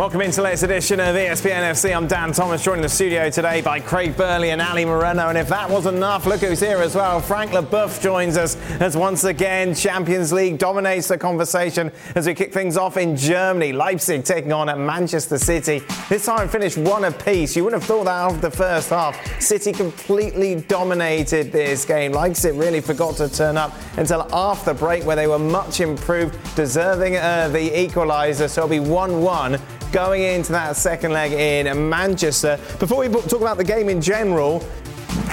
[0.00, 1.94] Welcome into latest edition of ESPN FC.
[1.94, 5.28] I'm Dan Thomas, joined in the studio today by Craig Burley and Ali Moreno.
[5.28, 7.20] And if that wasn't enough, look who's here as well.
[7.20, 12.50] Frank Leboeuf joins us as once again Champions League dominates the conversation as we kick
[12.50, 13.74] things off in Germany.
[13.74, 15.82] Leipzig taking on at Manchester City.
[16.08, 17.54] This time finished one apiece.
[17.54, 19.38] You wouldn't have thought that after the first half.
[19.38, 22.12] City completely dominated this game.
[22.12, 27.16] Leipzig really forgot to turn up until after break where they were much improved, deserving
[27.16, 28.48] uh, the equaliser.
[28.48, 29.60] So it'll be 1 1
[29.92, 32.58] going into that second leg in Manchester.
[32.78, 34.64] Before we talk about the game in general,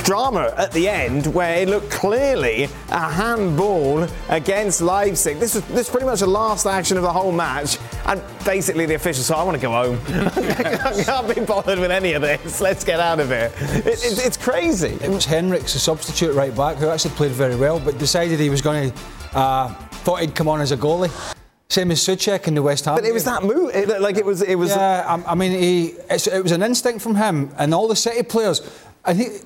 [0.04, 5.38] drama at the end where it looked clearly a handball against Leipzig.
[5.38, 8.86] This was this was pretty much the last action of the whole match, and basically
[8.86, 10.00] the official said, "I want to go home.
[10.08, 12.62] I can't be bothered with any of this.
[12.62, 14.98] Let's get out of here." It, it, it's crazy.
[15.02, 18.50] It was Henrichs, the substitute right back, who actually played very well, but decided he
[18.50, 18.98] was going to.
[19.34, 21.37] Uh, thought he'd come on as a goalie.
[21.70, 22.96] Same as Soucek in the West Ham.
[22.96, 24.70] But it was that move, it, like it was, it was.
[24.70, 28.24] Yeah, I, I mean, he, it was an instinct from him and all the City
[28.24, 28.62] players.
[29.04, 29.44] I think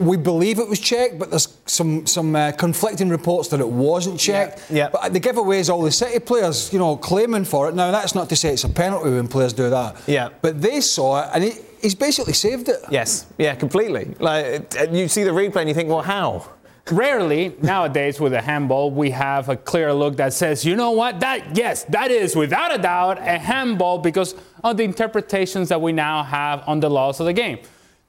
[0.00, 4.18] we believe it was checked, but there's some some uh, conflicting reports that it wasn't
[4.18, 4.70] checked.
[4.70, 4.88] Yeah, yeah.
[4.90, 7.74] But the giveaway is all the City players, you know, claiming for it.
[7.74, 9.96] Now that's not to say it's a penalty when players do that.
[10.06, 10.30] Yeah.
[10.40, 12.80] But they saw it, and he, he's basically saved it.
[12.90, 13.26] Yes.
[13.36, 13.54] Yeah.
[13.54, 14.14] Completely.
[14.18, 16.48] Like you see the replay and you think, well, how?
[16.92, 21.20] Rarely nowadays with a handball we have a clear look that says, you know what,
[21.20, 25.92] that yes, that is without a doubt a handball because of the interpretations that we
[25.92, 27.58] now have on the laws of the game.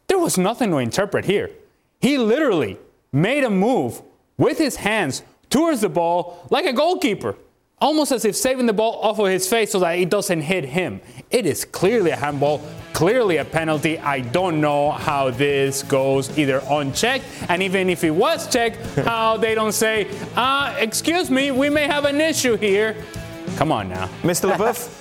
[0.08, 1.52] There was nothing to interpret here.
[2.00, 2.78] He literally
[3.12, 4.02] made a move
[4.38, 7.36] with his hands towards the ball like a goalkeeper,
[7.80, 10.66] almost as if saving the ball off of his face so that it doesn't hit
[10.66, 11.02] him.
[11.30, 12.62] It is clearly a handball,
[12.94, 13.98] clearly a penalty.
[14.00, 19.38] I don't know how this goes either unchecked, and even if it was checked, how
[19.38, 22.96] they don't say, uh, excuse me, we may have an issue here.
[23.58, 24.08] Come on now.
[24.24, 24.52] Mr.
[24.52, 24.98] Leboeuf?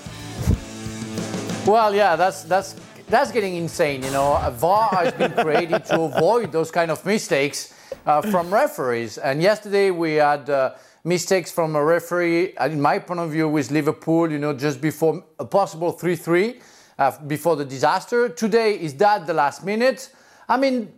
[1.66, 2.74] well, yeah, that's that's
[3.08, 4.02] that's getting insane.
[4.02, 7.74] You know, VAR has been created to avoid those kind of mistakes
[8.06, 9.18] uh, from referees.
[9.18, 10.74] And yesterday we had uh,
[11.04, 14.30] mistakes from a referee, in my point of view, with Liverpool.
[14.30, 16.60] You know, just before a possible 3-3,
[17.00, 18.28] uh, before the disaster.
[18.28, 20.10] Today is that the last minute?
[20.48, 20.92] I mean,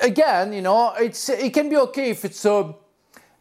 [0.00, 2.74] again, you know, it's it can be okay if it's a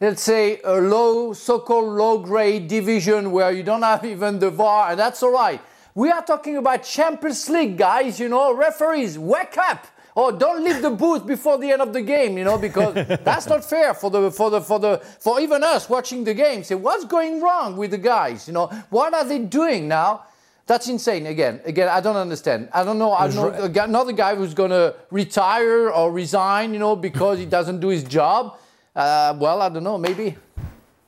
[0.01, 4.99] let's say a low, so-called low-grade division where you don't have even the VAR, and
[4.99, 5.61] that's all right.
[5.95, 8.19] We are talking about Champions League, guys.
[8.19, 9.87] You know, referees, wake up!
[10.15, 12.93] Or don't leave the booth before the end of the game, you know, because
[13.23, 16.63] that's not fair for the for the for the for even us watching the game.
[16.63, 18.47] Say, what's going wrong with the guys?
[18.47, 20.25] You know, what are they doing now?
[20.65, 21.25] That's insane.
[21.25, 22.69] Again, again, I don't understand.
[22.73, 23.11] I don't know.
[23.11, 27.45] I don't know another guy who's going to retire or resign, you know, because he
[27.45, 28.57] doesn't do his job.
[28.95, 29.97] Uh, well, I don't know.
[29.97, 30.37] Maybe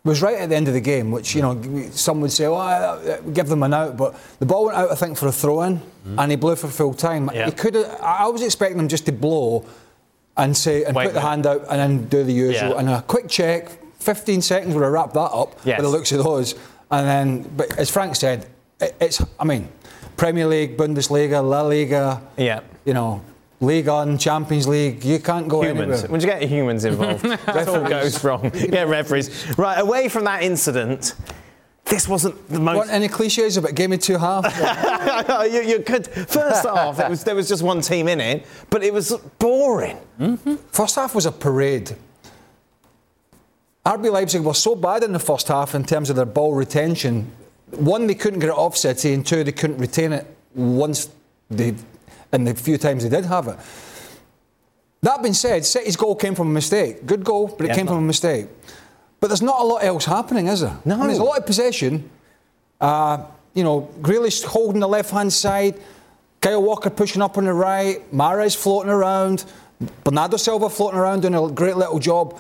[0.06, 3.22] was right at the end of the game, which you know some would say, "Oh,
[3.34, 6.16] give them an out," but the ball went out, I think, for a throw-in, mm.
[6.18, 7.30] and he blew for full time.
[7.34, 7.46] Yeah.
[7.46, 7.76] He could.
[7.76, 9.66] I was expecting him just to blow
[10.38, 12.80] and say and Wait, put the hand out and then do the usual yeah.
[12.80, 13.82] and a quick check.
[14.00, 15.80] 15 seconds would have wrapped that up yes.
[15.80, 16.54] with the looks of those.
[16.92, 18.46] And then, but as Frank said,
[19.00, 19.22] it's.
[19.40, 19.70] I mean,
[20.18, 22.22] Premier League, Bundesliga, La Liga.
[22.38, 22.62] Yeah.
[22.86, 23.22] You know,
[23.62, 26.04] Ligue 1, Champions League, you can't go humans.
[26.04, 26.12] anywhere.
[26.12, 28.52] When you get humans involved, that's all goes wrong.
[28.54, 29.58] Yeah, referees.
[29.58, 31.16] Right, away from that incident,
[31.86, 32.78] this wasn't the most.
[32.78, 34.56] Want any cliches about game of two halves?
[35.54, 36.08] you, you, could.
[36.08, 39.98] First half, it was, there was just one team in it, but it was boring.
[40.20, 40.56] Mm-hmm.
[40.72, 41.96] First half was a parade.
[43.86, 47.32] RB Leipzig were so bad in the first half in terms of their ball retention.
[47.72, 51.10] One, they couldn't get it off City, and two, they couldn't retain it once
[51.50, 51.76] they
[52.32, 53.58] and the few times they did have it.
[55.02, 57.06] That being said, City's goal came from a mistake.
[57.06, 58.48] Good goal, but it yeah, came from a mistake.
[59.20, 60.78] But there's not a lot else happening, is there?
[60.84, 60.96] No.
[60.96, 62.10] I mean, there's a lot of possession.
[62.82, 63.24] Uh,
[63.54, 65.80] you know, Grealish holding the left hand side,
[66.42, 69.46] Kyle Walker pushing up on the right, Mahrez floating around,
[70.04, 72.40] Bernardo Silva floating around doing a great little job.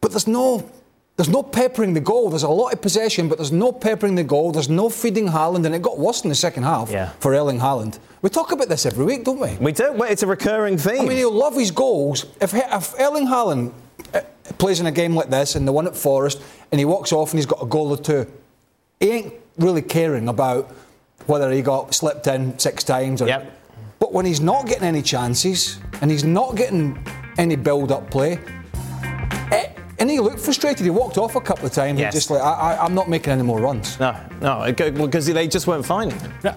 [0.00, 0.68] But there's no
[1.16, 2.28] there's no peppering the goal.
[2.28, 4.52] There's a lot of possession, but there's no peppering the goal.
[4.52, 7.10] There's no feeding Haaland, and it got worse in the second half yeah.
[7.20, 7.98] for Erling Haaland.
[8.20, 9.56] We talk about this every week, don't we?
[9.56, 9.92] We do.
[9.92, 11.00] Well, it's a recurring theme.
[11.00, 12.26] I mean, he'll love his goals.
[12.40, 13.72] If, if Erling Haaland
[14.12, 14.20] uh,
[14.58, 17.30] plays in a game like this and the one at Forest, and he walks off
[17.30, 18.30] and he's got a goal or two,
[19.00, 20.70] he ain't really caring about
[21.26, 23.28] whether he got slipped in six times or.
[23.28, 23.52] Yep.
[23.98, 27.02] But when he's not getting any chances and he's not getting
[27.38, 28.38] any build-up play,
[29.98, 30.84] and he looked frustrated.
[30.84, 31.98] He walked off a couple of times.
[31.98, 32.06] Yes.
[32.06, 33.98] And just like I, I, I'm not making any more runs.
[33.98, 36.32] No, no, because they just weren't finding him.
[36.44, 36.54] No,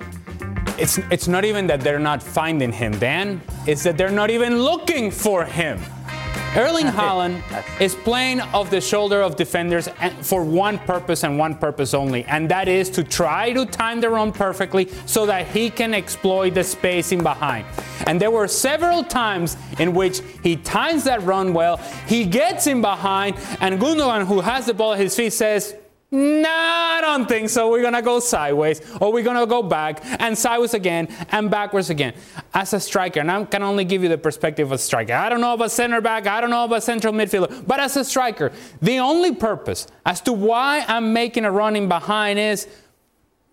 [0.77, 3.41] it's, it's not even that they're not finding him, Dan.
[3.67, 5.79] It's that they're not even looking for him.
[6.55, 7.41] Erling Haaland
[7.79, 12.25] is playing off the shoulder of defenders and- for one purpose and one purpose only,
[12.25, 16.55] and that is to try to time the run perfectly so that he can exploit
[16.55, 17.65] the spacing behind.
[18.07, 22.81] And there were several times in which he times that run well, he gets in
[22.81, 25.75] behind, and Gundogan, who has the ball at his feet, says,
[26.11, 27.69] Nah, I don't think so.
[27.69, 32.13] We're gonna go sideways, or we're gonna go back and sideways again and backwards again.
[32.51, 35.13] As a striker, and I can only give you the perspective of a striker.
[35.13, 38.03] I don't know about center back, I don't know about central midfielder, but as a
[38.03, 38.51] striker,
[38.81, 42.67] the only purpose as to why I'm making a running behind is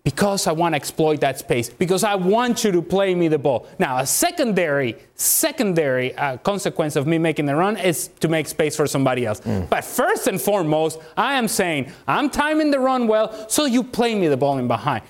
[0.07, 3.37] because I want to exploit that space, because I want you to play me the
[3.37, 3.67] ball.
[3.77, 8.77] Now, a secondary, secondary uh, consequence of me making the run is to make space
[8.77, 9.41] for somebody else.
[9.69, 14.15] But first and foremost, I am saying I'm timing the run well, so you play
[14.15, 15.03] me the ball in behind.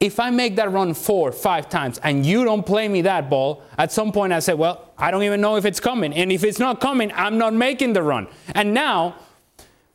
[0.00, 3.62] If I make that run four, five times, and you don't play me that ball,
[3.78, 6.12] at some point I say, well, I don't even know if it's coming.
[6.12, 8.26] And if it's not coming, I'm not making the run.
[8.52, 9.14] And now,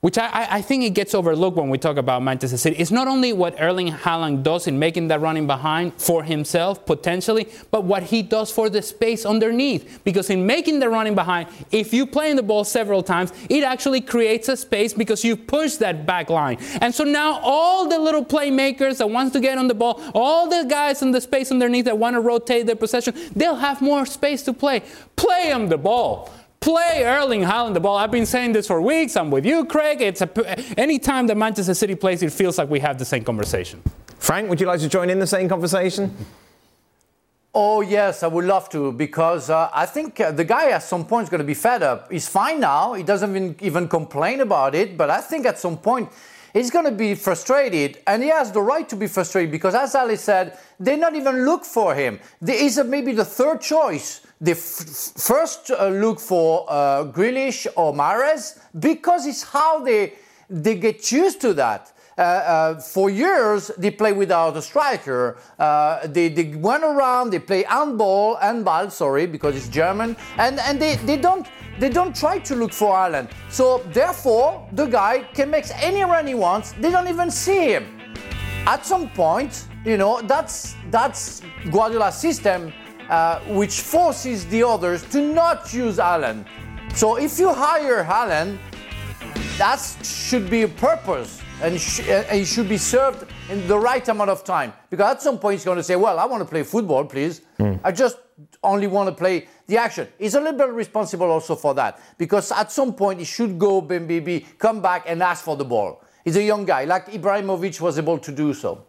[0.04, 2.76] which I, I- think it gets overlooked when we talk about Manchester City.
[2.76, 7.48] It's not only what Erling Haaland does in making that running behind for himself potentially,
[7.72, 10.02] but what he does for the space underneath.
[10.04, 13.64] Because in making the running behind, if you play in the ball several times, it
[13.64, 16.58] actually creates a space because you push that back line.
[16.82, 20.50] And so now all the little playmakers that wants to get on the ball, all
[20.50, 24.06] the guys in the space underneath that want to rotate their possession, they'll have more
[24.06, 24.82] space to play.
[25.16, 26.30] Play them the ball.
[26.64, 27.98] Play Erling Haaland the ball.
[27.98, 29.18] I've been saying this for weeks.
[29.18, 30.02] I'm with you, Craig.
[30.02, 33.84] It's a, anytime that Manchester City plays, it feels like we have the same conversation.
[34.18, 36.16] Frank, would you like to join in the same conversation?
[37.54, 41.06] Oh, yes, I would love to because uh, I think uh, the guy at some
[41.06, 42.10] point is going to be fed up.
[42.10, 42.94] He's fine now.
[42.94, 44.98] He doesn't even, even complain about it.
[44.98, 46.14] But I think at some point
[46.54, 48.00] he's going to be frustrated.
[48.08, 51.44] And he has the right to be frustrated because, as Ali said, they not even
[51.44, 52.22] look for him.
[52.42, 54.23] There is a, maybe the third choice.
[54.44, 60.14] They first uh, look for uh, Grealish or Mahrez because it's how they,
[60.50, 61.94] they get used to that.
[62.18, 65.38] Uh, uh, for years, they play without a striker.
[65.58, 70.80] Uh, they, they went around, they play handball, handball, sorry, because it's German, and, and
[70.80, 71.48] they, they don't
[71.80, 73.32] they don't try to look for Haaland.
[73.50, 76.74] So therefore, the guy can make any run he wants.
[76.74, 77.86] They don't even see him.
[78.68, 81.42] At some point, you know, that's that's
[81.72, 82.72] Guardiola's system,
[83.10, 86.46] uh, which forces the others to not use Haaland.
[86.96, 88.58] So if you hire Haaland,
[89.58, 94.08] that should be a purpose and, sh- and it should be served in the right
[94.08, 94.74] amount of time.
[94.90, 97.42] Because at some point he's going to say, well, I want to play football, please.
[97.84, 98.18] I just
[98.64, 100.08] only want to play the action.
[100.20, 102.00] He's a little bit responsible also for that.
[102.18, 106.04] Because at some point he should go, Bembibi, come back and ask for the ball.
[106.26, 108.86] He's a young guy, like Ibrahimovic was able to do so.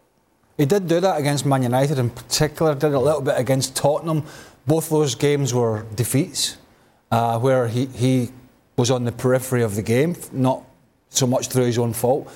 [0.57, 4.23] He did do that against Man United in particular, did a little bit against Tottenham.
[4.65, 6.57] Both those games were defeats,
[7.11, 8.29] uh, where he, he
[8.77, 10.63] was on the periphery of the game, not
[11.09, 12.31] so much through his own fault.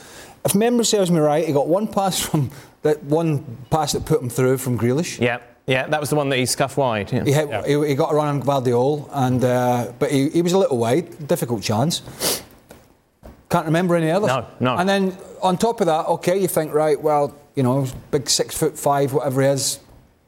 [0.46, 2.52] If memory serves me right, he got one pass from
[2.82, 5.20] that one pass that put him through from Grealish.
[5.20, 7.12] Yeah, yeah, that was the one that he scuffed wide.
[7.12, 7.24] Yeah.
[7.24, 10.54] He, hit, he, he got a run on Gvardiol, and uh, but he, he was
[10.54, 12.02] a little wide, difficult chance.
[13.50, 14.28] Can't remember any others.
[14.28, 14.78] No, no.
[14.78, 18.58] And then on top of that, okay, you think right, well, you know, big six
[18.58, 19.80] foot five, whatever he is,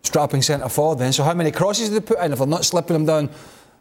[0.03, 0.99] strapping centre forward.
[0.99, 2.33] Then, so how many crosses did they put in?
[2.33, 3.29] If they're not slipping them down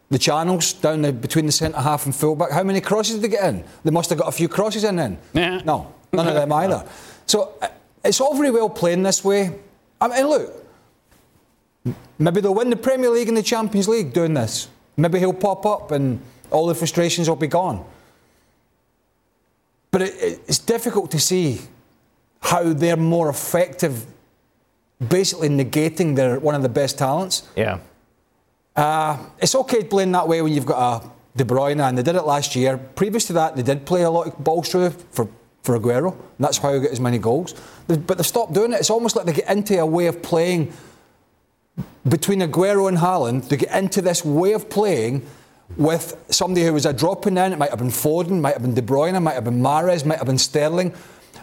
[0.08, 3.22] the channels, down the, between the centre half and full back, how many crosses did
[3.22, 3.64] they get in?
[3.82, 5.18] They must have got a few crosses in then.
[5.32, 5.62] Yeah.
[5.64, 6.86] No, none of them either.
[7.26, 7.66] So uh,
[8.04, 9.58] it's all very well playing this way.
[10.00, 10.56] I mean, look,
[12.18, 14.68] Maybe they'll win the Premier League and the Champions League doing this.
[14.96, 17.84] Maybe he'll pop up and all the frustrations will be gone.
[19.90, 21.60] But it, it- it's difficult to see
[22.40, 24.06] how they're more effective,
[25.08, 27.42] basically negating their one of the best talents.
[27.56, 27.78] Yeah.
[28.76, 32.16] Uh, it's okay playing that way when you've got a De Bruyne, and they did
[32.16, 32.76] it last year.
[32.78, 35.28] Previous to that, they did play a lot of balls through for,
[35.62, 37.54] for Aguero, and that's how he got as many goals.
[37.86, 38.80] They- But they've stopped doing it.
[38.80, 40.72] It's almost like they get into a way of playing
[42.08, 43.48] between Aguero and Haaland.
[43.48, 45.26] They get into this way of playing
[45.76, 47.52] with somebody who was a dropping in.
[47.52, 50.18] It might have been Foden, might have been De Bruyne, might have been Mahrez, might
[50.18, 50.92] have been Sterling.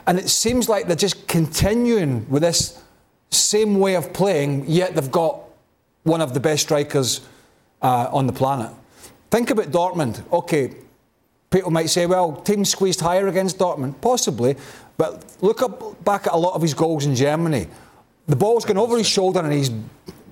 [0.07, 2.81] And it seems like they're just continuing with this
[3.29, 5.41] same way of playing, yet they've got
[6.03, 7.21] one of the best strikers
[7.81, 8.71] uh, on the planet.
[9.29, 10.23] Think about Dortmund.
[10.31, 10.73] Okay,
[11.49, 13.99] people might say, well, team squeezed higher against Dortmund.
[14.01, 14.55] Possibly.
[14.97, 17.67] But look up back at a lot of his goals in Germany.
[18.27, 19.69] The ball's going over his shoulder and he's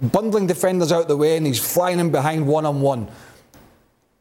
[0.01, 3.08] bundling defenders out of the way and he's flying in behind one on one.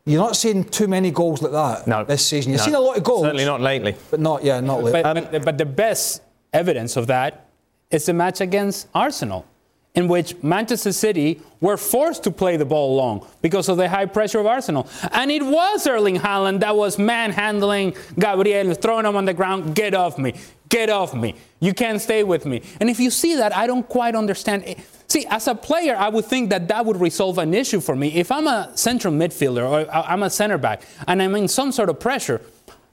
[0.07, 2.05] You're not seeing too many goals like that No.
[2.05, 2.53] this season.
[2.53, 2.65] You've No.
[2.67, 3.23] seen a lot of goals.
[3.23, 3.95] Certainly not lately.
[4.11, 5.03] But not, yeah, not lately.
[5.03, 6.21] But, but, but the best
[6.53, 7.47] evidence of that
[7.91, 9.47] is the match against Arsenal,
[9.95, 14.05] in which Manchester City were forced to play the ball long because of the high
[14.05, 14.87] pressure of Arsenal.
[15.13, 19.75] And it was Erling Haaland that was manhandling Gabriel, throwing him on the ground.
[19.75, 20.35] Get off me.
[20.69, 21.35] Get off me.
[21.61, 22.61] You can't stay with me.
[22.79, 24.65] And if you see that, I don't quite understand.
[24.65, 24.79] it.
[25.15, 28.09] See, as a player, I would think that that would resolve an issue for me.
[28.17, 31.89] If I'm a central midfielder or I'm a center back and I'm in some sort
[31.89, 32.41] of pressure,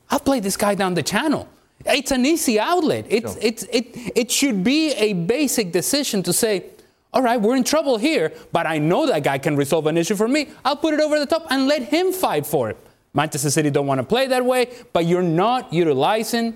[0.07, 1.49] I'll play this guy down the channel.
[1.83, 3.07] It's an easy outlet.
[3.09, 6.65] It's, it's, it, it should be a basic decision to say,
[7.11, 10.15] all right, we're in trouble here, but I know that guy can resolve an issue
[10.15, 10.49] for me.
[10.63, 12.77] I'll put it over the top and let him fight for it.
[13.15, 16.55] Manchester City don't want to play that way, but you're not utilizing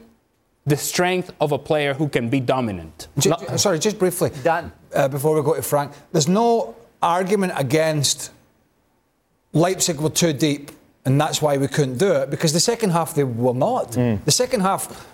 [0.65, 3.07] the strength of a player who can be dominant.
[3.19, 4.31] Ju- ju- sorry, just briefly.
[4.43, 4.71] Dan.
[4.93, 8.31] Uh, before we go to Frank, there's no argument against
[9.53, 10.71] Leipzig were too deep,
[11.05, 12.29] and that's why we couldn't do it.
[12.29, 13.91] Because the second half they were not.
[13.91, 15.07] The second half,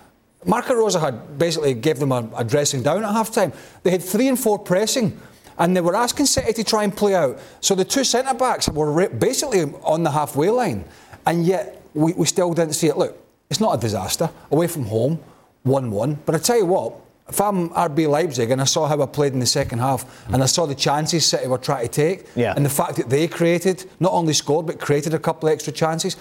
[0.44, 3.52] Marco Rose had basically gave them a, a dressing down at half time.
[3.82, 5.18] They had three and four pressing.
[5.58, 7.38] And they were asking City to try and play out.
[7.60, 10.86] So the two centre backs were re- basically on the halfway line.
[11.26, 12.96] And yet we, we still didn't see it.
[12.96, 13.16] Look,
[13.50, 14.30] it's not a disaster.
[14.50, 15.20] Away from home,
[15.64, 16.18] 1 1.
[16.26, 16.94] But I tell you what,
[17.28, 20.42] if I'm RB Leipzig and I saw how I played in the second half and
[20.42, 22.52] I saw the chances City were trying to take Yeah.
[22.56, 25.72] and the fact that they created, not only scored, but created a couple of extra
[25.72, 26.16] chances,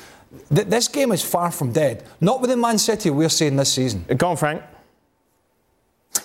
[0.54, 2.04] th- this game is far from dead.
[2.22, 4.06] Not within Man City, we're seeing this season.
[4.18, 4.62] Go on, Frank.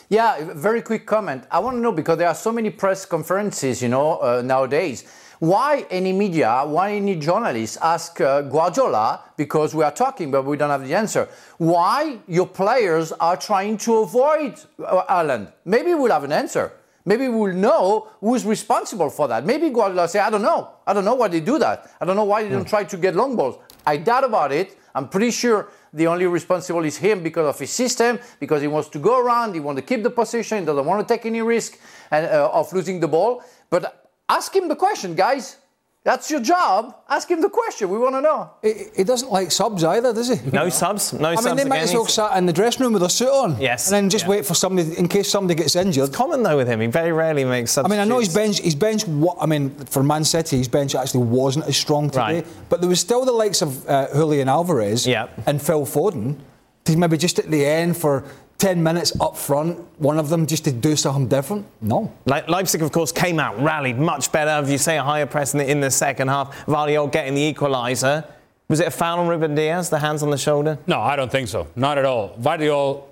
[0.09, 1.45] Yeah, very quick comment.
[1.51, 5.05] I want to know because there are so many press conferences, you know, uh, nowadays.
[5.39, 10.57] Why any media, why any journalists ask uh, Guardiola, because we are talking but we
[10.57, 11.29] don't have the answer,
[11.59, 15.53] why your players are trying to avoid uh, Haaland?
[15.65, 16.73] Maybe we'll have an answer.
[17.05, 19.45] Maybe we'll know who's responsible for that.
[19.45, 20.71] Maybe Guardiola say, I don't know.
[20.87, 21.91] I don't know why they do that.
[22.01, 23.59] I don't know why they don't try to get long balls.
[23.87, 24.77] I doubt about it.
[24.95, 28.89] I'm pretty sure the only responsible is him because of his system, because he wants
[28.89, 31.43] to go around, he wants to keep the position, he doesn't want to take any
[31.43, 31.79] risk
[32.11, 33.43] and, uh, of losing the ball.
[33.71, 35.57] But ask him the question, guys.
[36.05, 36.95] That's your job.
[37.09, 37.91] Ask him the question.
[37.91, 38.49] We want to know.
[38.63, 40.51] He, he doesn't like subs either, does he?
[40.53, 41.13] No subs.
[41.13, 41.89] No I subs I mean, they might again.
[41.89, 43.61] as well He's- sat in the dressing room with a suit on.
[43.61, 44.31] Yes, And then just yeah.
[44.31, 46.07] wait for somebody, in case somebody gets injured.
[46.07, 46.81] It's common though with him.
[46.81, 47.87] He very rarely makes subs.
[47.87, 50.69] I mean, I know his bench, his bench, wa- I mean, for Man City, his
[50.69, 52.21] bench actually wasn't as strong today.
[52.37, 52.47] Right.
[52.69, 55.27] But there was still the likes of uh, Julian Alvarez Yeah.
[55.47, 56.39] and Phil Foden,
[56.85, 58.23] to maybe just at the end for
[58.59, 61.67] 10 minutes up front, one of them just to do something different.
[61.81, 62.11] No.
[62.25, 64.63] Le- Leipzig, of course, came out, rallied much better.
[64.65, 67.53] If you say a higher press in the, in the second half, Gvardiol getting the
[67.53, 68.27] equaliser.
[68.69, 69.91] Was it a foul on Ruben Dias?
[69.91, 70.79] The hands on the shoulder?
[70.87, 71.69] No, I don't think so.
[71.77, 72.31] Not at all.
[72.41, 73.03] Gvardiol,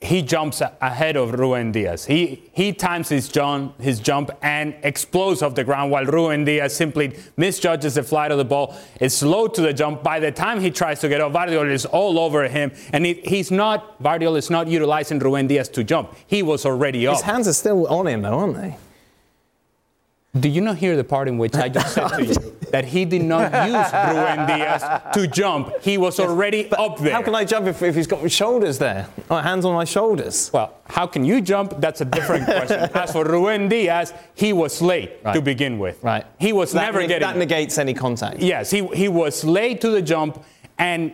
[0.00, 2.06] he jumps ahead of Ruben Dias.
[2.06, 6.74] He he times his jump, his jump and explodes off the ground while Ruben Dias
[6.74, 8.74] simply misjudges the flight of the ball.
[8.98, 10.02] It's slow to the jump.
[10.02, 13.14] By the time he tries to get off, Gvardiol is all over him, and he,
[13.24, 14.02] he's not.
[14.02, 16.14] Gvardiol is not utilizing Ruben Dias to jump.
[16.26, 17.18] He was already off.
[17.18, 18.76] His hands are still on him, though, aren't they?
[20.38, 22.34] Do you not hear the part in which I just said to you
[22.70, 25.72] that he did not use Ruben Dias to jump?
[25.82, 27.12] He was already up there.
[27.14, 29.08] How can I jump if, if he's got my shoulders there?
[29.28, 30.48] My hands on my shoulders.
[30.52, 31.74] Well, how can you jump?
[31.80, 32.78] That's a different question.
[32.94, 36.00] As for Ruben Dias, he was late to begin with.
[36.04, 36.24] Right.
[36.38, 37.26] He was That never neg- getting.
[37.26, 38.38] That negates any contact.
[38.38, 40.44] yes, he, he was late to the jump,
[40.78, 41.12] and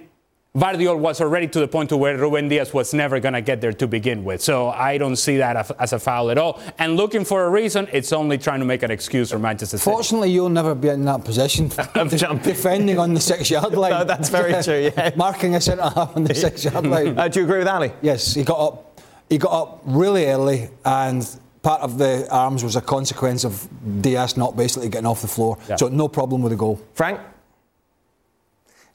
[0.57, 3.61] Gvardiol was already to the point to where Ruben Dias was never going to get
[3.61, 4.41] there to begin with.
[4.41, 6.59] So I don't see that as- as a foul at all.
[6.79, 9.91] And looking for a reason, it's only trying to make an excuse for Manchester City.
[9.93, 12.53] Fortunately, you'll never be in that position Of jumping.
[12.53, 13.91] defending on the six yard line.
[13.93, 15.11] No, that's very true, yeah.
[15.15, 17.19] Marking a centre half on the six yard line.
[17.19, 17.93] Uh, do you agree with Ali?
[18.01, 19.01] Yes, he got up.
[19.29, 21.29] He got up really early, and
[21.63, 23.69] part of the arms was a consequence of
[24.01, 25.59] Dias not basically getting off the floor.
[25.69, 25.77] Yeah.
[25.77, 26.81] So no problem with the goal.
[26.95, 27.19] Frank?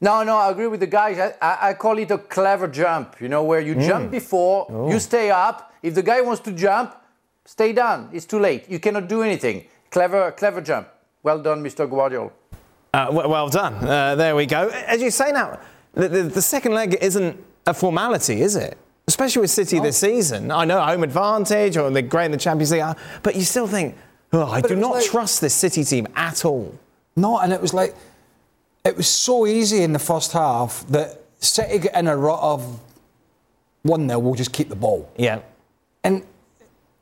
[0.02, 1.16] No, no, I agree with the guys.
[1.18, 4.98] I, I, I call it a clever jump, you know, where you jump before, you
[4.98, 5.72] stay up.
[5.82, 6.94] If the guy wants to jump,
[7.44, 8.10] stay down.
[8.12, 8.68] It's too late.
[8.68, 9.64] You cannot do anything.
[9.90, 10.88] Clever, clever jump.
[11.22, 11.88] Well done, Mr.
[11.88, 12.32] Gvardiol.
[12.92, 13.74] Uh, w- well done.
[13.74, 14.68] Uh, there we go.
[14.68, 15.60] As you say now,
[15.94, 18.76] the, the, the second leg isn't a formality, is it?
[19.06, 20.50] Especially with City this season.
[20.50, 23.66] I know home advantage or they're great in the Champions League, uh, but you still
[23.68, 23.96] think,
[24.32, 26.74] oh, I But do not like- trust this City team at all.
[27.14, 27.94] No, and it was like
[28.84, 32.80] it was so easy in the first half that City get in a rut of
[33.82, 35.10] one 0 we'll just keep the ball.
[35.16, 35.40] Yeah.
[36.04, 36.24] And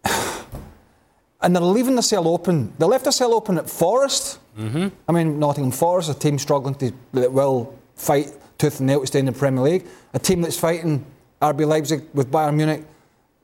[1.40, 2.72] and they're leaving the cell open.
[2.78, 4.38] They left the cell open at Forest.
[4.58, 4.88] Mm-hmm.
[5.08, 9.06] I mean, Nottingham Forest, a team struggling to that will fight tooth and nail to
[9.06, 9.86] stay in the Premier League.
[10.14, 11.04] A team that's fighting
[11.40, 12.84] RB Leipzig with Bayern Munich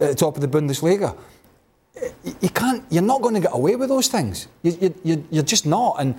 [0.00, 1.16] at the top of the Bundesliga.
[2.40, 2.84] You can't.
[2.90, 4.48] You're not going to get away with those things.
[4.62, 5.96] You, you, you're just not.
[5.98, 6.14] And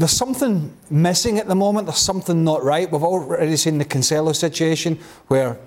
[0.00, 1.86] there's something missing at the moment.
[1.86, 2.90] There's something not right.
[2.90, 5.58] We've already seen the Cancelo situation where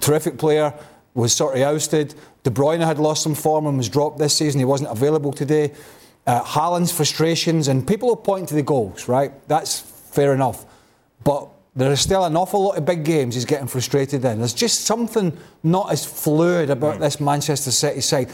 [0.00, 0.72] terrific player
[1.14, 2.14] was sort of ousted.
[2.42, 4.58] De Bruyne had lost some form and was dropped this season.
[4.58, 5.72] He wasn't available today.
[6.26, 9.32] Uh, Haaland's frustrations, and people will point to the goals, right?
[9.48, 10.66] That's fair enough.
[11.22, 14.38] But there is still an awful lot of big games he's getting frustrated in.
[14.38, 17.00] There's just something not as fluid about mm.
[17.00, 18.30] this Manchester City side.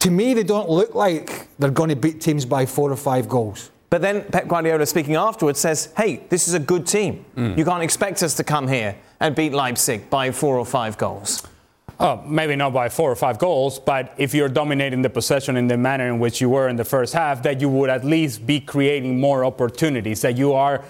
[0.00, 3.28] To me, they don't look like they're going to beat teams by four or five
[3.28, 3.70] goals.
[3.90, 7.24] But then Pep Guardiola, speaking afterwards, says, hey, this is a good team.
[7.36, 7.58] Mm.
[7.58, 11.46] You can't expect us to come here and beat Leipzig by four or five goals.
[11.98, 15.66] Oh, maybe not by four or five goals, but if you're dominating the possession in
[15.66, 18.46] the manner in which you were in the first half, that you would at least
[18.46, 20.82] be creating more opportunities, that you are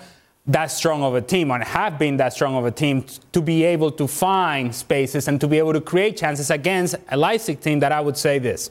[0.46, 3.64] that strong of a team and have been that strong of a team to be
[3.64, 7.80] able to find spaces and to be able to create chances against a Leipzig team
[7.80, 8.70] that I would say this.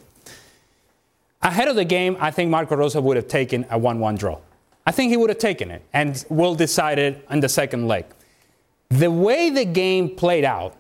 [1.42, 4.40] Ahead of the game, I think Marco Rose would have taken a 1 1 draw.
[4.86, 8.06] I think he would have taken it and will decide it in the second leg.
[8.90, 10.76] The way the game played out,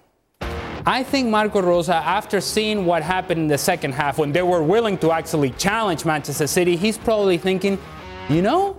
[0.85, 4.63] I think Marco Rose, after seeing what happened in the second half, when they were
[4.63, 7.77] willing to actually challenge Manchester City, he's probably thinking,
[8.29, 8.75] you know,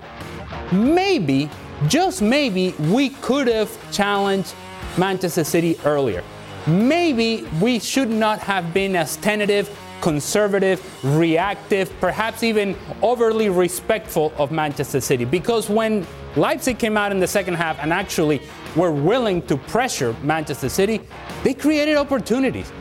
[0.73, 1.49] maybe,
[1.87, 4.55] just maybe, we could have challenged
[4.99, 6.23] Manchester City earlier.
[6.67, 9.69] Maybe we should not have been as tentative,
[10.01, 15.25] conservative, reactive, perhaps even overly respectful of Manchester City.
[15.25, 18.41] Because when Leipzig came out in the second half and actually
[18.77, 21.01] were willing to pressure Manchester City,
[21.43, 22.73] they created opportunities.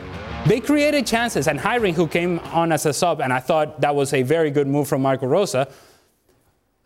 [0.45, 3.93] They created chances, and Hiring, who came on as a sub, and I thought that
[3.93, 5.55] was a very good move from Marco Rose,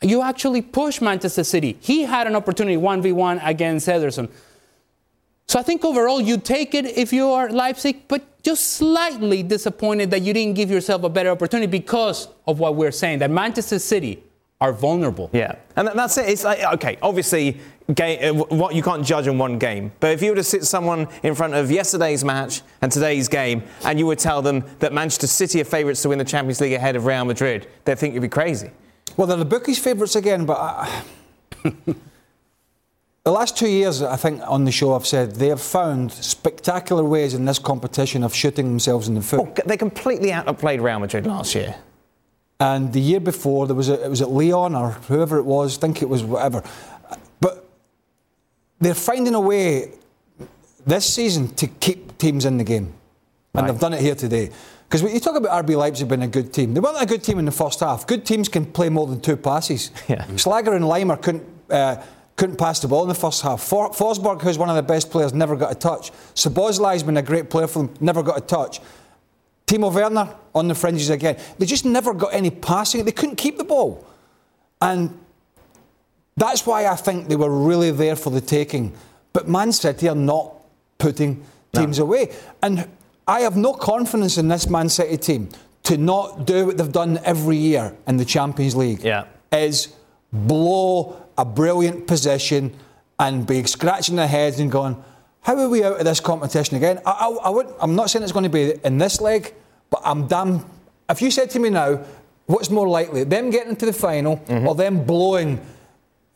[0.01, 1.77] You actually push Manchester City.
[1.79, 4.29] He had an opportunity 1v1 against Ederson.
[5.47, 10.11] So I think overall you take it if you are Leipzig, but just slightly disappointed
[10.11, 13.79] that you didn't give yourself a better opportunity because of what we're saying that Manchester
[13.79, 14.21] City
[14.59, 15.29] are vulnerable.
[15.33, 16.29] Yeah, and that's it.
[16.29, 17.59] It's like okay, obviously,
[17.93, 19.91] game, uh, what you can't judge in one game.
[19.99, 23.63] But if you were to sit someone in front of yesterday's match and today's game,
[23.83, 26.73] and you would tell them that Manchester City are favourites to win the Champions League
[26.73, 28.69] ahead of Real Madrid, they'd think you'd be crazy.
[29.17, 30.57] Well, they're the bookies' favourites again, but.
[30.57, 31.03] I...
[33.23, 37.05] The last two years, I think, on the show, I've said they have found spectacular
[37.05, 39.39] ways in this competition of shooting themselves in the foot.
[39.39, 41.73] Oh, they completely outplayed Real Madrid last year.
[42.59, 45.77] And the year before, there was a, it was at Lyon or whoever it was,
[45.77, 46.63] I think it was whatever.
[47.39, 47.65] But
[48.79, 49.93] they're finding a way
[50.85, 52.93] this season to keep teams in the game.
[53.53, 53.71] And right.
[53.71, 54.49] they've done it here today.
[54.85, 57.23] Because when you talk about RB Leipzig being a good team, they weren't a good
[57.23, 58.05] team in the first half.
[58.05, 59.91] Good teams can play more than two passes.
[60.09, 60.25] Yeah.
[60.35, 61.47] Schlager and Laimer couldn't.
[61.69, 62.03] Uh,
[62.35, 63.61] couldn't pass the ball in the first half.
[63.61, 66.11] For- Forsberg, who's one of the best players, never got a touch.
[66.33, 68.79] Szoboszlai's been a great player for them, never got a touch.
[69.67, 71.37] Timo Werner on the fringes again.
[71.57, 73.05] They just never got any passing.
[73.05, 74.05] They couldn't keep the ball.
[74.81, 75.17] And
[76.35, 78.93] that's why I think they were really there for the taking.
[79.31, 80.53] But Man City are not
[80.97, 81.43] putting
[81.73, 82.05] teams no.
[82.05, 82.33] away.
[82.61, 82.87] And
[83.27, 85.49] I have no confidence in this Man City team
[85.83, 89.01] to not do what they've done every year in the Champions League.
[89.01, 89.25] Yeah.
[89.51, 89.93] Is
[90.31, 92.75] blow a brilliant position
[93.19, 95.01] and be scratching their heads and going,
[95.41, 96.99] how are we out of this competition again?
[97.05, 99.53] I, I, I would, I'm not saying it's going to be in this leg,
[99.89, 100.65] but I'm damn.
[101.09, 102.03] If you said to me now,
[102.45, 104.67] what's more likely, them getting to the final mm-hmm.
[104.67, 105.59] or them blowing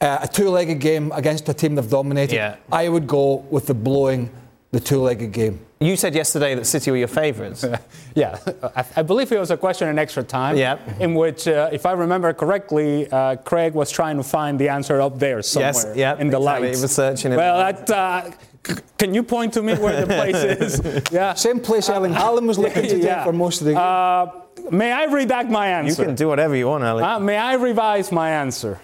[0.02, 2.58] uh, a two legged game against a team they've dominated, yeah.
[2.72, 4.30] I would go with the blowing
[4.72, 5.60] the two legged game.
[5.80, 7.64] You said yesterday that City were your favourites.
[8.16, 8.40] yeah,
[8.76, 10.58] I, I, believe it was a question in extra time.
[10.58, 10.80] Yeah.
[11.00, 15.00] In which, uh, if I remember correctly, uh, Craig was trying to find the answer
[15.00, 16.68] up there somewhere yes, yeah, in the exactly.
[16.68, 16.80] lights.
[16.80, 17.38] He was searching it.
[17.38, 18.32] Well, that, uh,
[18.66, 20.36] c- can you point to me where the place
[20.84, 21.12] is?
[21.12, 21.36] yeah.
[21.36, 23.24] Same place Erling Haaland was looking to yeah.
[23.24, 23.82] for most of the game.
[23.82, 26.02] Uh, may I redact my answer?
[26.02, 27.04] You can do whatever you want, Ali.
[27.04, 28.80] Uh, may I revise my answer?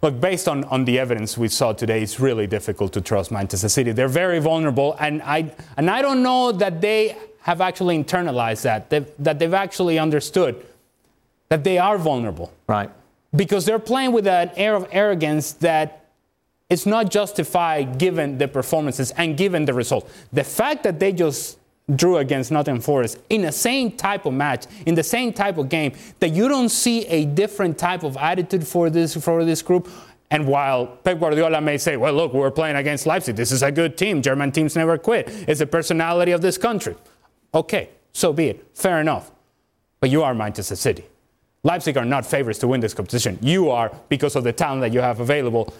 [0.00, 3.68] Look, based on, on the evidence we saw today, it's really difficult to trust Manchester
[3.68, 3.92] City.
[3.92, 8.90] They're very vulnerable, and I, and I don't know that they have actually internalized that,
[8.90, 10.64] they've, that they've actually understood
[11.48, 12.52] that they are vulnerable.
[12.66, 12.90] Right.
[13.34, 16.04] Because they're playing with an air of arrogance that
[16.70, 20.10] it's not justified given the performances and given the result.
[20.32, 21.57] The fact that they just
[21.94, 25.68] drew against Nottingham Forest in the same type of match, in the same type of
[25.68, 29.88] game, that you don't see a different type of attitude for this for this group.
[30.30, 33.36] And while Pep Guardiola may say, well, look, we're playing against Leipzig.
[33.36, 34.20] This is a good team.
[34.20, 35.28] German teams never quit.
[35.48, 36.96] It's the personality of this country.
[37.54, 38.66] Okay, so be it.
[38.74, 39.30] Fair enough.
[40.00, 41.04] But you are Manchester City.
[41.62, 43.38] Leipzig are not favorites to win this competition.
[43.40, 45.72] You are because of the talent that you have available.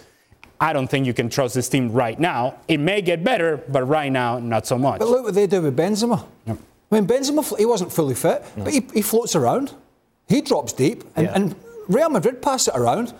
[0.61, 2.57] I don't think you can trust this team right now.
[2.67, 4.99] It may get better, but right now, not so much.
[4.99, 6.25] But look what they do with Benzema.
[6.47, 6.59] Yep.
[6.91, 8.65] I mean, Benzema, he wasn't fully fit, no.
[8.65, 9.75] but he, he, floats around.
[10.29, 11.35] He drops deep, and, yeah.
[11.35, 11.55] and,
[11.89, 13.15] Real Madrid pass it around,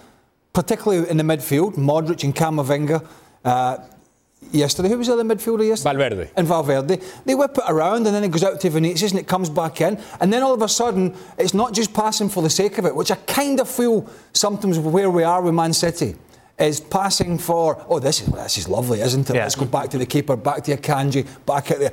[0.53, 1.77] particularly in the midfield.
[1.77, 3.07] Modric and Camavinga.
[3.43, 3.79] Uh,
[4.53, 5.97] yesterday, who was the other midfielder yesterday?
[5.97, 6.31] Valverde.
[6.37, 7.01] And Valverde.
[7.25, 9.81] They whip it around, and then it goes out to Vinicius, and it comes back
[9.81, 9.99] in.
[10.21, 12.95] And then all of a sudden, it's not just passing for the sake of it,
[12.95, 16.15] which I kind of feel sometimes where we are with Man City
[16.59, 19.37] is passing for, oh, this is, this is lovely, isn't it?
[19.37, 19.43] Yeah.
[19.43, 21.93] Let's go back to the keeper, back to Akanji, back at the.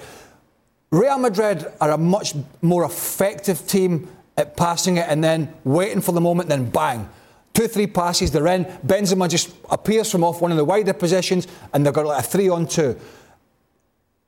[0.91, 6.11] Real Madrid are a much more effective team at passing it and then waiting for
[6.11, 7.09] the moment, then bang.
[7.53, 8.65] Two, three passes, they're in.
[8.85, 12.27] Benzema just appears from off one of the wider positions and they've got like a
[12.27, 12.97] three on two.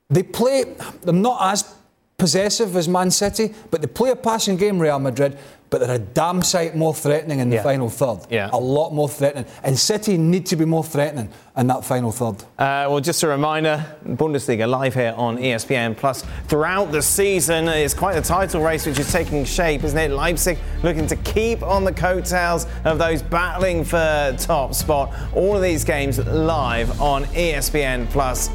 [0.08, 1.74] They play, they're not as
[2.16, 5.38] possessive as Man City, but they play a passing game, Real Madrid,
[5.70, 7.62] but they're a damn sight more threatening in the yeah.
[7.62, 8.20] final third.
[8.30, 8.50] Yeah.
[8.52, 9.44] A lot more threatening.
[9.62, 12.42] And City need to be more threatening in that final third.
[12.58, 15.96] Uh, well, just a reminder Bundesliga live here on ESPN.
[15.96, 20.10] Plus, throughout the season, it's quite a title race which is taking shape, isn't it?
[20.10, 25.14] Leipzig looking to keep on the coattails of those battling for top spot.
[25.34, 28.08] All of these games live on ESPN.
[28.10, 28.48] Plus,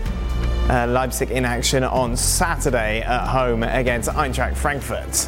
[0.69, 5.28] uh, Leipzig in action on Saturday at home against Eintracht Frankfurt.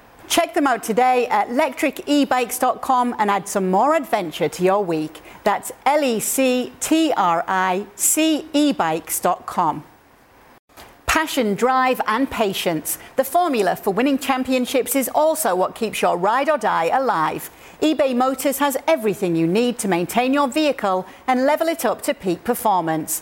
[0.31, 5.21] Check them out today at lectricebikes.com and add some more adventure to your week.
[5.43, 9.83] That's L E C T R I C E bikes.com.
[11.05, 12.97] Passion, drive, and patience.
[13.17, 17.49] The formula for winning championships is also what keeps your ride or die alive.
[17.81, 22.13] eBay Motors has everything you need to maintain your vehicle and level it up to
[22.13, 23.21] peak performance.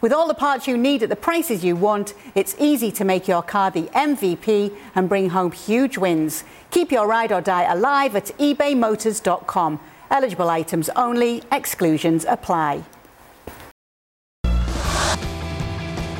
[0.00, 3.28] With all the parts you need at the prices you want, it's easy to make
[3.28, 6.42] your car the MVP and bring home huge wins.
[6.70, 9.78] Keep your ride or die alive at ebaymotors.com.
[10.10, 12.82] Eligible items only, exclusions apply.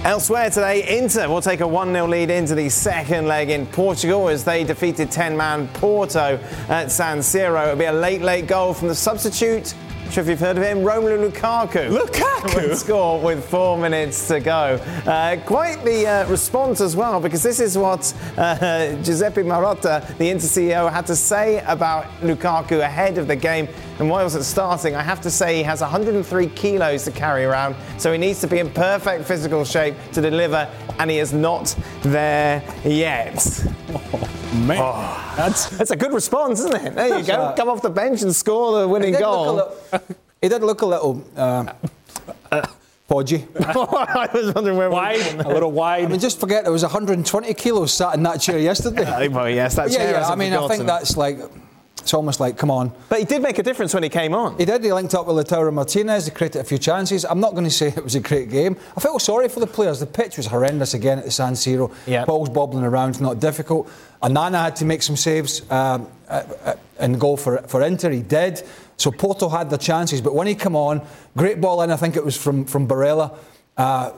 [0.05, 4.29] Elsewhere today, Inter will take a 1 0 lead into the second leg in Portugal
[4.29, 6.39] as they defeated 10 man Porto
[6.69, 7.65] at San Siro.
[7.65, 9.75] It'll be a late, late goal from the substitute
[10.11, 11.97] sure if you've heard of him, Romelu Lukaku.
[11.97, 14.75] Lukaku score with four minutes to go.
[15.07, 20.31] Uh, quite the uh, response as well, because this is what uh, Giuseppe Marotta, the
[20.31, 23.69] Inter CEO, had to say about Lukaku ahead of the game.
[24.01, 27.45] And while he was starting, I have to say he has 103 kilos to carry
[27.45, 30.69] around, so he needs to be in perfect physical shape to deliver,
[30.99, 33.63] and he is not there yet.
[33.91, 34.31] Oh,
[34.67, 36.95] man, oh, that's that's a good response, isn't it?
[36.95, 37.53] There you go.
[37.57, 39.77] Come off the bench and score the winning goal.
[40.01, 41.25] Little, he did look a little.
[41.37, 41.73] Uh,
[43.11, 43.47] podgy.
[43.59, 46.05] I was wondering where wide, a little wide.
[46.05, 49.29] I mean, just forget there was 120 kilos sat in that chair yesterday.
[49.29, 50.13] well, yes, that chair.
[50.13, 50.29] Yeah, yeah.
[50.29, 50.71] I mean, forgotten.
[50.71, 51.39] I think that's like
[52.01, 52.93] it's almost like, come on.
[53.09, 54.57] But he did make a difference when he came on.
[54.59, 54.83] He did.
[54.83, 56.27] He linked up with Lautaro Martinez.
[56.27, 57.25] He created a few chances.
[57.25, 58.77] I'm not going to say it was a great game.
[58.97, 60.01] I felt sorry for the players.
[60.01, 61.95] The pitch was horrendous again at the San Siro.
[62.07, 62.27] Yep.
[62.27, 63.91] Balls bobbling around, not difficult.
[64.23, 66.09] Onana had to make some saves um,
[66.99, 68.11] and go for, for Inter.
[68.11, 68.63] He did.
[69.01, 70.21] So Porto had the chances.
[70.21, 71.01] But when he came on,
[71.37, 73.35] great ball in, I think it was from, from Barella.
[73.77, 74.13] Uh,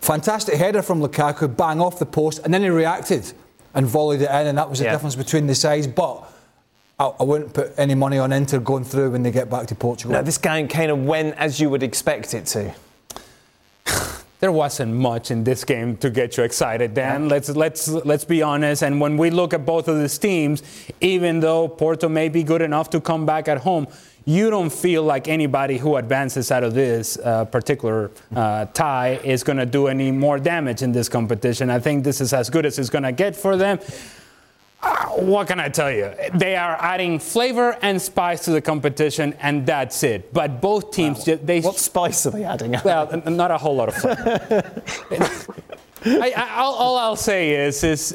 [0.00, 2.38] fantastic header from Lukaku, bang off the post.
[2.44, 3.32] And then he reacted
[3.74, 4.46] and volleyed it in.
[4.46, 5.88] And that was the difference between the sides.
[5.88, 6.30] But
[6.98, 9.74] I, I, wouldn't put any money on Inter going through when they get back to
[9.74, 10.12] Portugal.
[10.12, 12.72] No, this game kind of went as you would expect it to.
[14.40, 17.28] there wasn't much in this game to get you excited, Dan.
[17.28, 18.82] Let's let's let's be honest.
[18.82, 20.62] And when we look at both of these teams,
[21.00, 23.86] even though Porto may be good enough to come back at home,
[24.26, 29.44] you don't feel like anybody who advances out of this uh, particular uh, tie is
[29.44, 31.70] going to do any more damage in this competition.
[31.70, 33.78] I think this is as good as it's going to get for them.
[34.84, 36.12] Uh, what can I tell you?
[36.34, 40.32] They are adding flavor and spice to the competition, and that's it.
[40.32, 41.38] But both teams, wow.
[41.42, 42.74] they what spice are they adding?
[42.84, 44.82] Well, not a whole lot of flavor.
[46.22, 48.14] I, I, all, all I'll say is, is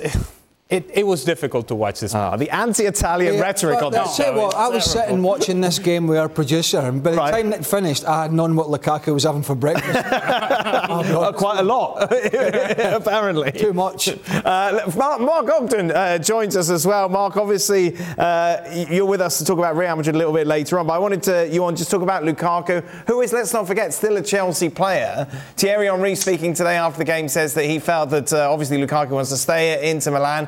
[0.70, 2.14] it, it was difficult to watch this.
[2.14, 4.36] Ah, the anti-Italian Yeah, rhetoric on I'll this show.
[4.36, 5.08] you I was terrible.
[5.08, 7.32] sitting watching this game with our producer, and by the Right.
[7.32, 9.98] time it finished, I had known what Lukaku was having for breakfast.
[10.14, 12.04] I'll Uh, quite a lot,
[12.78, 13.52] apparently.
[13.52, 14.10] Too much.
[14.32, 17.10] Uh, Mark, Mark Ogden uh, joins us as well.
[17.10, 18.58] Mark, obviously, uh,
[18.92, 21.00] you're with us to talk about Real Madrid a little bit later on, but I
[21.00, 24.22] wanted to, you on just talk about Lukaku, who is, let's not forget, still a
[24.22, 25.28] Chelsea player.
[25.58, 29.10] Thierry Henry speaking today after the game says that he felt that uh, obviously Lukaku
[29.10, 30.48] wants to stay at Inter Milan.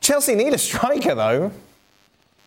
[0.00, 1.52] Chelsea need a striker, though.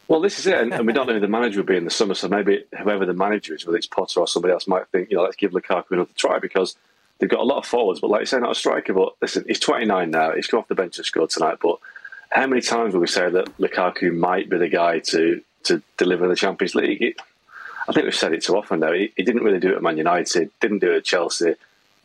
[0.08, 1.86] Well, this is it, and, and we don't know who the manager will be in
[1.86, 2.14] the summer.
[2.14, 5.18] So maybe whoever the manager is, whether it's Potter or somebody else, might think, you
[5.18, 6.76] know, let's give Lukaku another try because
[7.20, 8.00] they've got a lot of forwards.
[8.00, 8.94] But like you say, not a striker.
[8.94, 10.34] But listen, he's 29 now.
[10.34, 11.58] He's come off the bench and scored tonight.
[11.62, 11.78] But
[12.30, 16.28] how many times will we say that Lukaku might be the guy to to deliver
[16.28, 17.02] the Champions League?
[17.02, 17.16] It,
[17.88, 19.84] I think we've said it too often Though He, he didn't really do it at
[19.84, 20.50] Man United.
[20.60, 21.56] Didn't do it at Chelsea.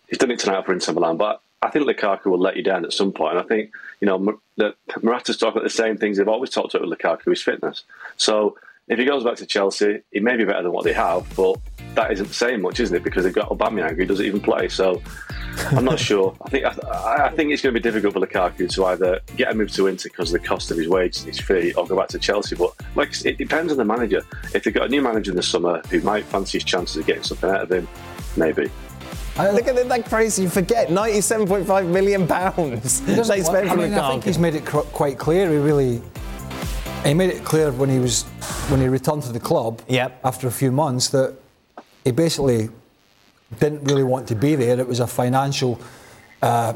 [0.08, 2.84] He's done it tonight for Inter Milan, but I think Lukaku will let you down
[2.84, 3.36] at some point.
[3.36, 6.74] And I think you know that Marotta's talking about the same things they've always talked
[6.74, 7.84] about with Lukaku: his fitness.
[8.16, 8.56] So
[8.88, 11.58] if he goes back to Chelsea, he may be better than what they have, but
[11.94, 13.02] that isn't saying much, isn't it?
[13.02, 14.68] Because they've got Aubameyang who doesn't even play.
[14.68, 15.02] So
[15.72, 16.34] I'm not sure.
[16.42, 19.52] I think I, I think it's going to be difficult for Lukaku to either get
[19.52, 21.86] a move to Inter because of the cost of his wages and his fee, or
[21.86, 22.56] go back to Chelsea.
[22.56, 24.22] But like it depends on the manager.
[24.54, 27.06] If they've got a new manager in the summer who might fancy his chances of
[27.06, 27.88] getting something out of him,
[28.36, 28.70] maybe.
[29.38, 30.42] Look at that, crazy.
[30.42, 34.80] You forget 97.5 million pounds they spent I mean, I think he's made it cr-
[34.80, 35.48] quite clear.
[35.50, 36.02] He really,
[37.04, 38.24] he made it clear when he was
[38.68, 39.80] when he returned to the club.
[39.88, 40.20] Yep.
[40.24, 41.36] After a few months, that
[42.04, 42.68] he basically
[43.60, 44.78] didn't really want to be there.
[44.78, 45.80] It was a financial
[46.42, 46.74] uh,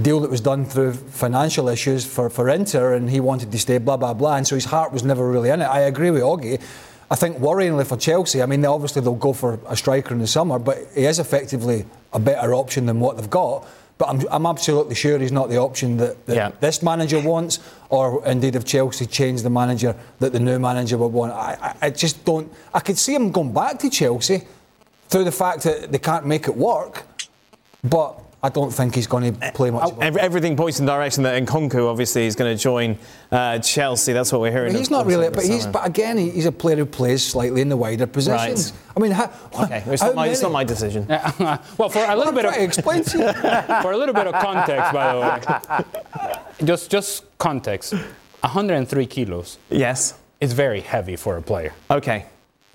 [0.00, 3.78] deal that was done through financial issues for, for Inter, and he wanted to stay.
[3.78, 4.36] Blah blah blah.
[4.36, 5.66] And so his heart was never really in it.
[5.66, 6.60] I agree with Augie.
[7.10, 10.26] I think worryingly for Chelsea, I mean, obviously they'll go for a striker in the
[10.26, 13.66] summer, but he is effectively a better option than what they've got.
[13.98, 16.50] But I'm, I'm absolutely sure he's not the option that, that Yeah.
[16.60, 21.12] this manager wants, or indeed if Chelsea change the manager, that the new manager would
[21.12, 21.32] want.
[21.32, 22.52] I, I, I just don't.
[22.74, 24.42] I could see him going back to Chelsea
[25.08, 27.04] through the fact that they can't make it work,
[27.84, 29.90] but I don't think he's going to play much.
[29.92, 32.98] of Everything points in the direction that Nkunku obviously is going to join
[33.32, 34.12] uh, Chelsea.
[34.12, 34.72] That's what we're hearing.
[34.72, 35.30] But he's not really.
[35.30, 35.66] But he's.
[35.66, 38.72] But again, he's a player who plays slightly in the wider positions.
[38.96, 39.30] I mean, how,
[39.64, 41.06] Okay, it's how not, my, it's not my decision.
[41.08, 43.32] well, for a little I'm bit of trying explain to you.
[43.82, 45.84] for a little bit of context, by the
[46.60, 47.94] way, just just context.
[48.40, 50.14] 103 kilos Yes.
[50.40, 51.72] it's very heavy for a player.
[51.90, 52.26] Okay.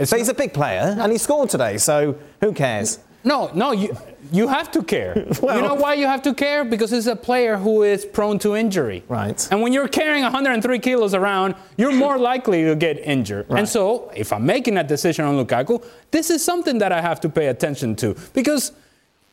[0.04, 1.78] so he's a big player, and he scored today.
[1.78, 3.00] So who cares?
[3.23, 3.95] No, no, you
[4.31, 5.13] you have to care.
[5.41, 6.63] Well- you know why you have to care?
[6.63, 9.03] Because he's a player who is prone to injury.
[9.07, 9.47] Right.
[9.51, 13.45] And when you're carrying 103 kilos around, you're more likely to get injured.
[13.49, 13.60] Right.
[13.60, 17.19] And so, if I'm making a decision on Lukaku, this is something that I have
[17.21, 18.15] to pay attention to.
[18.34, 18.71] Because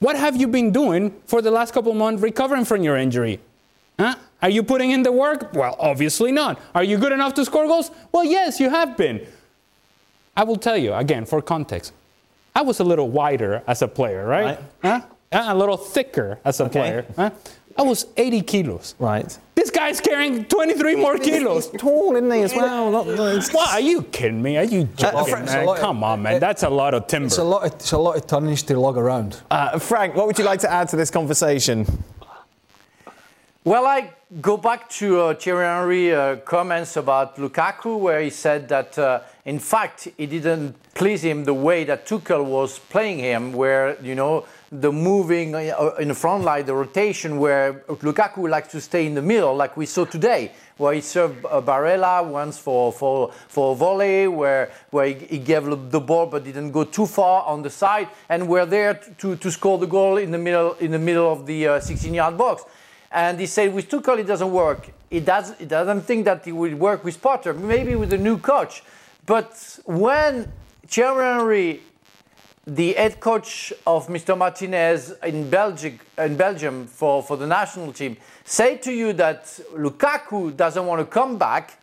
[0.00, 3.40] what have you been doing for the last couple of months recovering from your injury?
[3.98, 4.14] Huh?
[4.42, 5.52] Are you putting in the work?
[5.54, 6.60] Well, obviously not.
[6.74, 7.90] Are you good enough to score goals?
[8.12, 9.26] Well, yes, you have been.
[10.36, 11.92] I will tell you, again, for context,
[12.58, 14.58] I was a little wider as a player, right?
[14.58, 14.58] Right.
[14.82, 15.00] Huh?
[15.30, 16.72] Uh, A little thicker as a Okay.
[16.80, 17.06] player.
[17.14, 17.30] Huh?
[17.76, 18.96] I was 80 kilos.
[18.98, 19.38] Right.
[19.54, 21.70] This guy's carrying 23 more kilos.
[21.78, 22.90] Tall, isn't he, as well?
[22.90, 23.70] Not, it's- What?
[23.74, 24.56] Are you kidding me?
[24.58, 25.66] Are you joking, Fr- it's a man?
[25.66, 26.40] lot of- Come on, man.
[26.40, 27.26] That's a lot of timber.
[27.28, 27.62] It's a lot.
[27.64, 29.40] Of, it's a lot of tonnage to lug around.
[29.52, 31.86] Uh, Frank, what would you like to add to this conversation?
[33.68, 38.66] Well, I go back to uh, Thierry Henry uh, comments about Lukaku, where he said
[38.70, 43.52] that, uh, in fact, it didn't please him the way that Tuchel was playing him,
[43.52, 48.50] where, you know, the moving uh, in the front line, the rotation, where Lukaku would
[48.50, 52.26] like to stay in the middle, like we saw today, where he served uh, Barella
[52.26, 56.70] once for, for, for a volley, where, where he, he gave the ball but didn't
[56.70, 60.30] go too far on the side, and we're there to, to score the goal in
[60.30, 62.64] the middle, in the middle of the 16-yard box.
[63.10, 64.90] And he said with Tuchel it doesn't work.
[65.10, 68.38] He, does, he doesn't think that it will work with Potter, maybe with a new
[68.38, 68.82] coach.
[69.24, 70.52] But when
[70.86, 71.82] Thierry Henry,
[72.66, 74.36] the head coach of Mr.
[74.36, 79.44] Martinez in, Belgium, in Belgium for, for the national team, say to you that
[79.74, 81.78] Lukaku doesn't want to come back,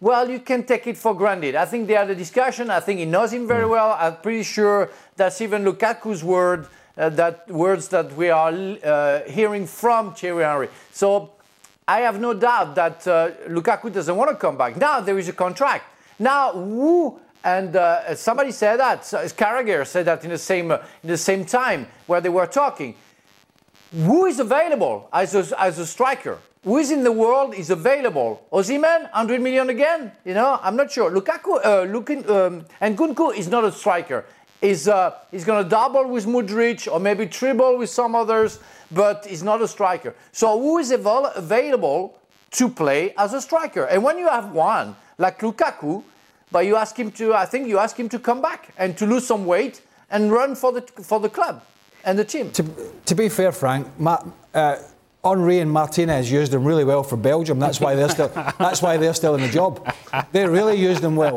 [0.00, 1.56] well, you can take it for granted.
[1.56, 2.70] I think they had a discussion.
[2.70, 3.70] I think he knows him very hmm.
[3.70, 3.96] well.
[3.98, 10.14] I'm pretty sure that's even Lukaku's word that words that we are uh, hearing from
[10.14, 10.68] Thierry Henry.
[10.92, 11.30] So
[11.86, 14.76] I have no doubt that uh, Lukaku doesn't want to come back.
[14.76, 15.84] Now there is a contract.
[16.18, 21.16] Now who and uh, somebody said that Carragher said that in the same in the
[21.16, 22.94] same time where they were talking.
[23.92, 26.38] Who is available as a, as a striker?
[26.62, 28.46] Who is in the world is available?
[28.52, 30.12] Osimhen, 100 million again?
[30.24, 31.10] You know, I'm not sure.
[31.10, 34.26] Lukaku, uh, looking, um, Nkunku is not a striker.
[34.62, 38.58] Is uh, he's going to double with Mudryk or maybe triple with some others,
[38.90, 40.14] but he's not a striker.
[40.32, 42.18] So who is avail- available
[42.52, 43.84] to play as a striker?
[43.84, 46.02] And when you have one like Lukaku,
[46.52, 49.06] but you ask him to, I think you ask him to come back and to
[49.06, 51.62] lose some weight and run for the for the club
[52.04, 52.50] and the team.
[52.52, 52.64] To,
[53.06, 54.18] to be fair, Frank, Ma,
[54.54, 54.76] uh,
[55.22, 57.58] Henry and Martinez used them really well for Belgium.
[57.58, 58.28] That's why they're still.
[58.58, 59.94] that's why they're still in the job.
[60.32, 61.34] They really used them well.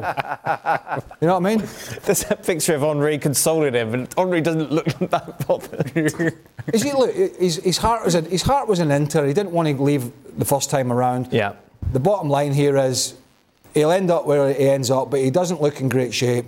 [1.20, 1.68] You know what I mean?
[2.04, 5.92] There's a picture of Henri consoling him, and Henri doesn't look that bothered.
[6.72, 9.26] Is he, look, his, his heart was in, his heart was in Inter.
[9.26, 11.28] He didn't want to leave the first time around.
[11.32, 11.54] Yeah.
[11.92, 13.16] The bottom line here is
[13.74, 16.46] he'll end up where he ends up, but he doesn't look in great shape.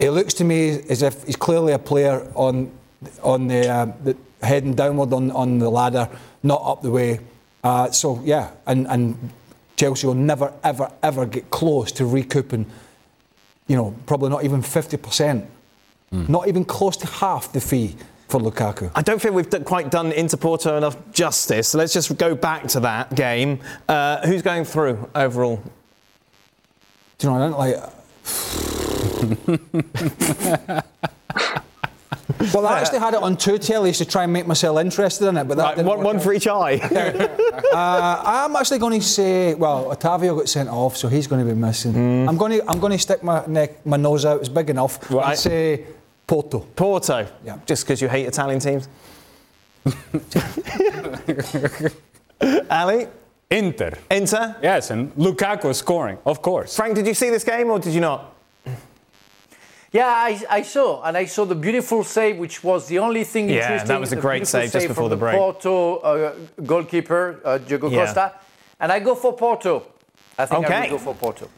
[0.00, 2.72] It looks to me as if he's clearly a player on
[3.22, 6.08] on the, uh, the heading downward on, on the ladder,
[6.42, 7.20] not up the way.
[7.64, 9.30] Uh, so yeah, and, and
[9.76, 12.66] Chelsea will never, ever, ever get close to recouping.
[13.68, 15.48] You know, probably not even fifty percent,
[16.10, 17.94] not even close to half the fee
[18.28, 18.90] for Lukaku.
[18.94, 21.68] I don't think we've d- quite done Inter Porto enough justice.
[21.68, 23.60] So let's just go back to that game.
[23.88, 25.62] Uh, who's going through overall?
[27.18, 27.76] Do you know, I don't like.
[32.54, 35.36] well, I actually had it on two tellies to try and make myself interested in
[35.36, 36.22] it, but that Right, didn't one, work one out.
[36.22, 36.78] for each eye.
[37.72, 41.54] Uh, I'm actually going to say, well, Otavio got sent off, so he's going to
[41.54, 42.28] be missing.
[42.28, 44.40] I'm going to, I'm going to stick my neck, my nose out.
[44.40, 45.10] It's big enough.
[45.10, 45.28] Right.
[45.28, 45.84] I'd say
[46.26, 46.60] Porto.
[46.60, 47.26] Porto.
[47.44, 47.58] Yeah.
[47.64, 48.88] Just because you hate Italian teams.
[52.70, 53.06] Ali,
[53.50, 53.92] Inter.
[54.10, 54.56] Inter.
[54.62, 56.76] Yes, and Lukaku scoring, of course.
[56.76, 58.34] Frank, did you see this game or did you not?
[59.92, 63.48] Yeah, I, I saw, and I saw the beautiful save, which was the only thing
[63.50, 63.88] Yeah, interesting.
[63.88, 65.36] that was a great beautiful save just before from the break.
[65.36, 68.06] Porto uh, goalkeeper uh, Diogo Yeah.
[68.06, 68.32] Costa,
[68.80, 69.86] and I go for Porto.
[70.38, 70.90] I think I Okay.
[70.90, 71.48] will go for Porto.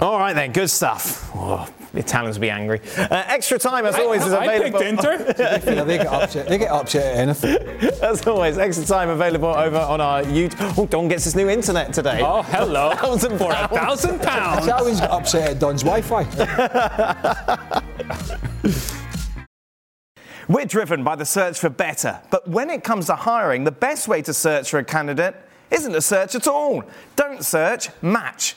[0.00, 1.30] All right then, good stuff.
[1.36, 2.80] Oh, the Italians will be angry.
[2.98, 4.80] Uh, extra time, as always, is I available.
[4.80, 5.34] picked Inter.
[5.38, 6.48] Yeah, they get upset.
[6.48, 7.90] They get upset at anything.
[8.02, 10.74] As always, extra time available over on our YouTube.
[10.76, 12.20] Oh, Don gets his new internet today.
[12.24, 12.90] oh, hello.
[12.96, 13.72] Thousand For a pounds.
[14.02, 14.66] thousand pounds.
[14.66, 16.24] Italians get upset at Don's Wi-Fi.
[20.48, 24.08] We're driven by the search for better, but when it comes to hiring, the best
[24.08, 25.36] way to search for a candidate
[25.70, 26.82] isn't to search at all.
[27.16, 28.56] Don't search, match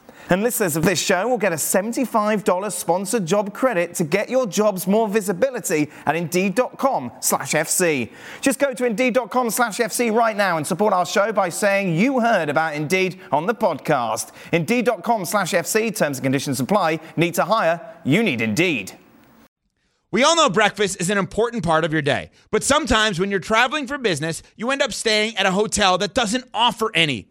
[0.31, 4.47] And listeners of this show will get a $75 sponsored job credit to get your
[4.47, 8.09] jobs more visibility at Indeed.com slash FC.
[8.39, 12.21] Just go to Indeed.com slash FC right now and support our show by saying you
[12.21, 14.31] heard about Indeed on the podcast.
[14.53, 17.01] Indeed.com slash FC, terms and conditions apply.
[17.17, 17.81] Need to hire?
[18.05, 18.93] You need Indeed.
[20.11, 23.41] We all know breakfast is an important part of your day, but sometimes when you're
[23.41, 27.30] traveling for business, you end up staying at a hotel that doesn't offer any.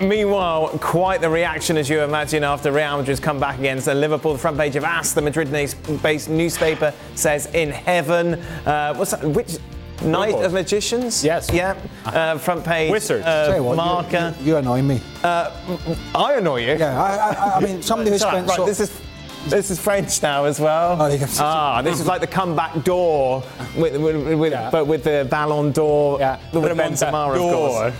[0.00, 4.32] Meanwhile, quite the reaction as you imagine after Real Madrid's come back against Liverpool.
[4.32, 8.34] The front page of AS, the Madrid-based newspaper, says in heaven.
[8.64, 9.22] Uh, what's that?
[9.22, 9.58] Which
[10.02, 11.22] night of magicians?
[11.22, 11.50] Yes.
[11.52, 11.76] Yeah.
[12.06, 12.90] Uh, front page.
[12.90, 13.26] Wizards.
[13.26, 14.34] Uh, you what, you- Marca.
[14.40, 15.02] You, you annoy me.
[15.22, 16.78] I annoy you.
[16.78, 19.00] Yeah, I, I, I mean, somebody who It's spent right, so, this is.
[19.46, 21.00] This is French now as well.
[21.00, 23.42] Oh, you ah, this is like the comeback door,
[23.74, 24.68] with, with, with, Yeah.
[24.70, 27.94] but with the Ballon d'Or, Yeah, with Benzema, of course.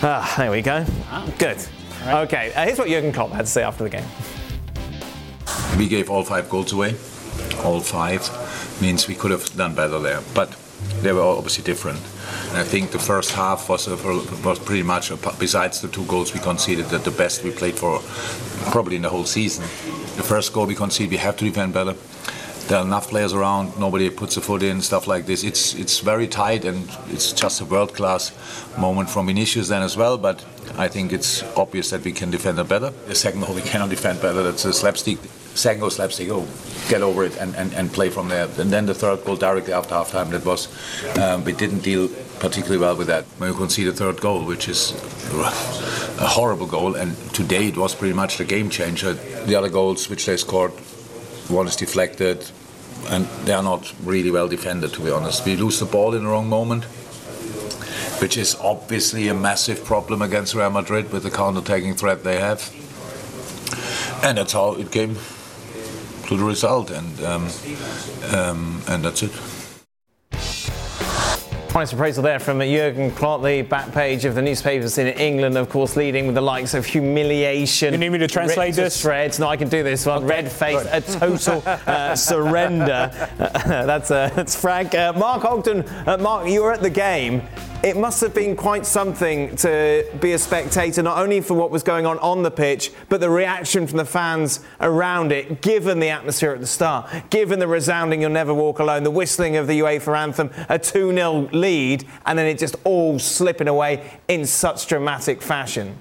[0.00, 0.10] Door.
[0.10, 0.84] Ah, there we go.
[1.38, 1.58] Good.
[2.06, 4.04] Okay, uh, here's what Jurgen Klopp had to say after the game.
[5.78, 6.94] We gave all five goals away.
[7.64, 8.22] All five
[8.80, 10.54] means we could have done better there, but
[11.00, 11.98] they were obviously different.
[12.48, 13.96] And I think the first half was, a,
[14.44, 17.74] was pretty much, a, besides the two goals we conceded, that the best we played
[17.74, 18.00] for
[18.70, 19.62] probably in the whole season.
[20.16, 21.94] The first goal we conceded, we have to defend better.
[22.68, 23.78] There are enough players around.
[23.78, 24.80] Nobody puts a foot in.
[24.80, 25.44] Stuff like this.
[25.44, 28.32] It's it's very tight, and it's just a world class
[28.78, 30.16] moment from Vinicius then as well.
[30.16, 30.42] But
[30.78, 32.90] I think it's obvious that we can defend it better.
[33.06, 34.42] The second goal we cannot defend better.
[34.42, 35.18] That's a slapstick.
[35.54, 36.30] Second goal slapstick.
[36.30, 36.48] Oh,
[36.88, 38.48] get over it and, and, and play from there.
[38.58, 40.30] And then the third goal directly after halftime.
[40.30, 40.68] That was
[41.18, 42.08] um, we didn't deal
[42.40, 43.24] particularly well with that.
[43.38, 44.92] When you concede the third goal, which is
[46.18, 49.12] a horrible goal, and today it was pretty much the game changer.
[49.12, 50.72] The other goals which they scored,
[51.48, 52.50] one is deflected,
[53.08, 55.44] and they are not really well defended, to be honest.
[55.44, 56.84] We lose the ball in the wrong moment,
[58.20, 62.72] which is obviously a massive problem against Real Madrid with the counter-attacking threat they have.
[64.22, 65.16] And that's how it came
[66.28, 67.48] to the result, and um,
[68.32, 69.32] um, and that's it.
[71.76, 75.68] Honest appraisal there from Jurgen Klopp, the back page of the newspapers in England, of
[75.68, 77.92] course, leading with the likes of humiliation.
[77.92, 79.00] You need me to translate this?
[79.00, 79.40] Shreds.
[79.40, 80.24] No, I can do this one.
[80.24, 83.10] Red face, a total uh, surrender.
[83.38, 84.94] that's, uh, that's Frank.
[84.94, 87.42] Uh, Mark Ogden, uh, Mark, you were at the game.
[87.84, 91.82] It must have been quite something to be a spectator, not only for what was
[91.82, 96.08] going on on the pitch, but the reaction from the fans around it, given the
[96.08, 99.80] atmosphere at the start, given the resounding You'll Never Walk Alone, the whistling of the
[99.80, 104.86] UEFA anthem, a 2 0 lead, and then it just all slipping away in such
[104.86, 105.94] dramatic fashion.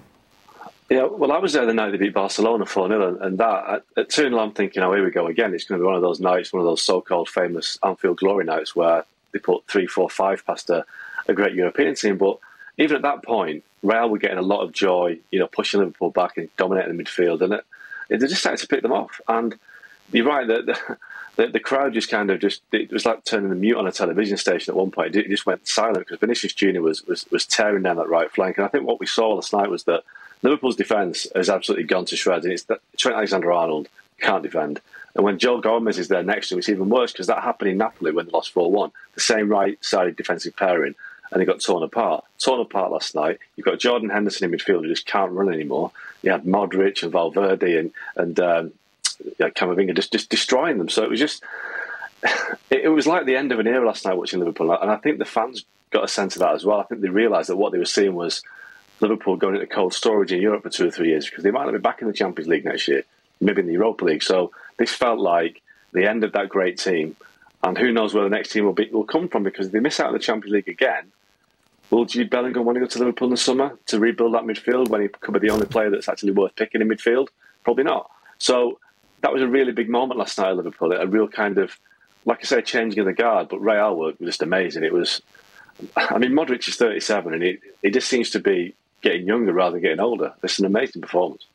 [0.89, 4.09] Yeah, well, I was there the night they beat Barcelona 4 0, and that at
[4.09, 5.53] 2 0, I'm thinking, oh, here we go again.
[5.53, 8.19] It's going to be one of those nights, one of those so called famous Anfield
[8.19, 9.03] glory nights where
[9.33, 10.85] they put 3 4 5 past a
[11.27, 12.17] a great European team.
[12.17, 12.39] But
[12.77, 16.09] even at that point, Real were getting a lot of joy, you know, pushing Liverpool
[16.09, 17.65] back and dominating the midfield, and it,
[18.09, 19.19] it, they just started to pick them off.
[19.27, 19.55] And
[20.11, 20.97] you're right that the,
[21.35, 23.91] the, the, crowd just kind of just it was like turning the mute on a
[23.91, 25.15] television station at one point.
[25.15, 28.57] It just went silent because Vinicius Junior was, was was tearing down that right flank,
[28.57, 30.03] and I think what we saw last night was that
[30.43, 32.45] Liverpool's defence has absolutely gone to shreds.
[32.45, 33.87] And it's that Trent Alexander-Arnold
[34.19, 34.81] can't defend.
[35.15, 37.69] And when Joe Gomez is there next to him, it's even worse because that happened
[37.69, 38.91] in Napoli when they lost 4 1.
[39.15, 40.95] The same right sided defensive pairing
[41.33, 42.23] and they got torn apart.
[42.39, 43.39] Torn apart last night.
[43.55, 45.91] You've got Jordan Henderson in midfield who just can't run anymore.
[46.21, 48.71] You had Modric and Valverde and and um,
[49.39, 50.89] yeah, Camavinga just just destroying them.
[50.89, 51.43] So it was just
[52.69, 55.17] it, was like the end of an era last night watching Liverpool, and I think
[55.17, 56.79] the fans got a sense of that as well.
[56.79, 58.43] I think they realised that what they were seeing was
[58.99, 61.65] Liverpool going into cold storage in Europe for two or three years because they might
[61.65, 63.03] not be back in the Champions League next year,
[63.41, 64.23] maybe in the Europa League.
[64.23, 65.61] So this felt like
[65.91, 67.15] the end of that great team.
[67.63, 69.79] And who knows where the next team will be will come from because if they
[69.79, 71.11] miss out on the Champions League again,
[71.93, 74.87] Will Jude Bellingham want to go to Liverpool in the summer to rebuild that midfield
[74.87, 77.27] when he could be the only player that's actually worth picking in midfield?
[77.63, 78.09] Probably not.
[78.39, 78.79] So
[79.21, 80.91] that was a really big moment last night at Liverpool.
[80.91, 81.77] A real kind of,
[82.25, 83.47] like I say, changing of the guard.
[83.47, 84.83] But Real was just amazing.
[84.83, 85.21] It was,
[85.95, 88.73] I mean, Modric is 37 and he, he just seems to be
[89.03, 90.33] getting younger rather than getting older.
[90.41, 91.45] It's an amazing performance.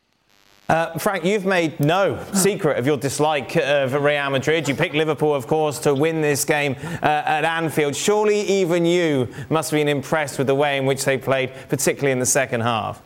[0.69, 4.67] Uh, Frank, you've made no secret of your dislike of Real Madrid.
[4.67, 7.95] You picked Liverpool, of course, to win this game uh, at Anfield.
[7.95, 12.11] Surely even you must have been impressed with the way in which they played, particularly
[12.11, 13.01] in the second half.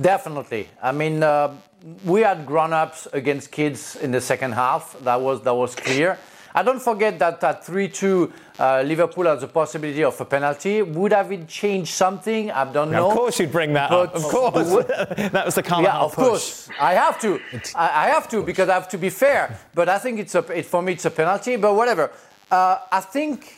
[0.00, 0.68] Definitely.
[0.80, 1.56] I mean, uh,
[2.04, 4.96] we had grown-ups against kids in the second half.
[5.00, 6.18] That was that was clear.
[6.56, 10.82] I don't forget that at 3 2, uh, Liverpool has the possibility of a penalty.
[10.82, 12.48] Would have it changed something?
[12.52, 13.10] I don't know.
[13.10, 14.14] Of course, you'd bring that but up.
[14.14, 14.68] Of course.
[15.32, 15.92] that was the comment.
[15.92, 16.24] Yeah, of push.
[16.24, 16.68] course.
[16.80, 17.40] I have to.
[17.74, 19.58] I, I, have to because I have to be fair.
[19.74, 21.56] But I think it's a, it, for me, it's a penalty.
[21.56, 22.12] But whatever.
[22.52, 23.56] Uh, I think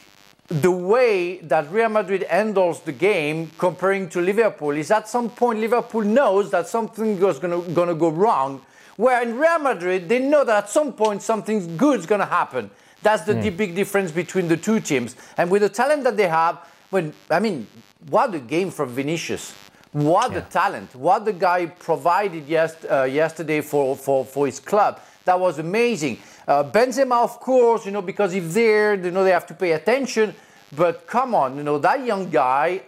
[0.48, 5.58] the way that Real Madrid handles the game comparing to Liverpool is at some point
[5.58, 8.62] Liverpool knows that something is going to go wrong.
[8.96, 12.26] Where in Real Madrid, they know that at some point something good is going to
[12.26, 12.70] happen.
[13.06, 13.56] That's the mm.
[13.56, 15.14] big difference between the two teams.
[15.36, 16.58] And with the talent that they have,
[16.90, 17.68] when I mean,
[18.08, 19.54] what a game from Vinicius.
[19.92, 20.40] What yeah.
[20.40, 20.92] the talent.
[20.96, 25.00] What the guy provided yes, uh, yesterday for, for, for his club.
[25.24, 26.18] That was amazing.
[26.48, 29.70] Uh, Benzema, of course, you know, because if they're, you know, they have to pay
[29.70, 30.34] attention.
[30.76, 32.82] But come on, you know, that young guy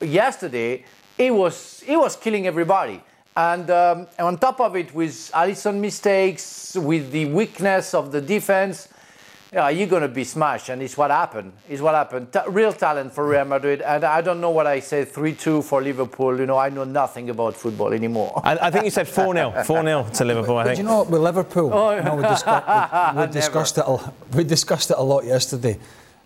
[0.00, 0.82] yesterday,
[1.18, 3.02] he was, he was killing everybody.
[3.36, 8.22] And, um, and on top of it, with Alisson mistakes, with the weakness of the
[8.22, 8.88] defense,
[9.52, 11.52] yeah, you're going to be smashed, and it's what happened.
[11.68, 12.32] It's what happened.
[12.32, 15.08] Ta- real talent for Real Madrid, and I don't know what I said.
[15.08, 16.38] Three-two for Liverpool.
[16.38, 18.42] You know, I know nothing about football anymore.
[18.44, 19.52] I, I think you said four-nil.
[19.64, 20.58] Four-nil to Liverpool.
[20.58, 20.76] I think.
[20.76, 23.84] But you know, with Liverpool, oh, you know, we, discuss, we, we discussed it.
[23.86, 25.78] A, we discussed it a lot yesterday.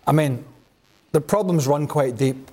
[0.04, 0.44] I mean,
[1.12, 2.50] the problems run quite deep.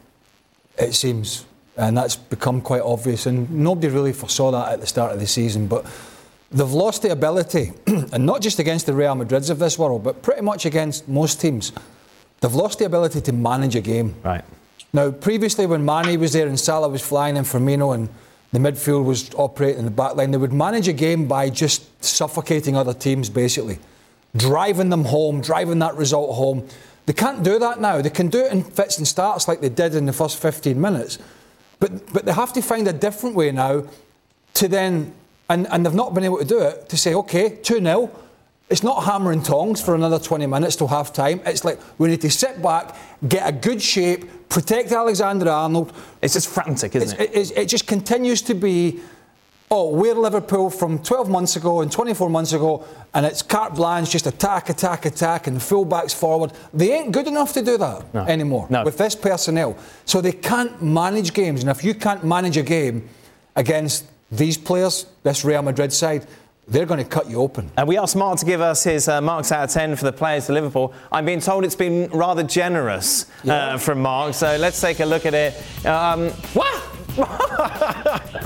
[0.77, 1.45] It seems,
[1.77, 3.25] and that's become quite obvious.
[3.25, 5.83] And nobody really foresaw that at the start of the season, but
[6.51, 10.21] They've lost the ability, and not just against the Real Madrids of this world, but
[10.23, 11.71] pretty much against most teams.
[12.41, 14.15] They've lost the ability to manage a game.
[14.23, 14.43] Right.
[14.91, 18.09] Now, previously, when Mane was there and Salah was flying in Firmino and
[18.51, 22.03] the midfield was operating in the back line, they would manage a game by just
[22.03, 23.77] suffocating other teams, basically.
[24.35, 26.67] Driving them home, driving that result home.
[27.05, 28.01] They can't do that now.
[28.01, 30.79] They can do it in fits and starts like they did in the first 15
[30.79, 31.19] minutes.
[31.79, 33.83] But, but they have to find a different way now
[34.55, 35.13] to then
[35.49, 38.09] and, and they've not been able to do it to say, okay, 2 0,
[38.69, 41.41] It's not hammer and tongs for another 20 minutes till half time.
[41.45, 42.95] It's like we need to sit back,
[43.27, 45.91] get a good shape, protect Alexander Arnold.
[46.21, 47.57] It's just frantic, isn't It's- it?
[47.57, 48.99] it just continues to be,
[49.71, 52.83] oh, we're Liverpool from 12 months ago and 24 months ago,
[53.15, 56.51] and it's carte blanche, just attack, attack, attack, and the fullbacks forward.
[56.71, 58.21] They ain't good enough to do that No.
[58.25, 58.83] anymore No.
[58.83, 59.75] with this personnel.
[60.05, 61.61] So they can't manage games.
[61.61, 63.09] And if you can't manage a game
[63.55, 66.25] against these players, this Real Madrid side,
[66.67, 67.71] they're going to cut you open.
[67.77, 70.11] And we asked Mark to give us his uh, marks out of 10 for the
[70.11, 70.93] players of Liverpool.
[71.11, 75.25] I'm being told it's been rather generous uh, from Mark, so let's take a look
[75.25, 75.85] at it.
[75.85, 78.45] Um, What?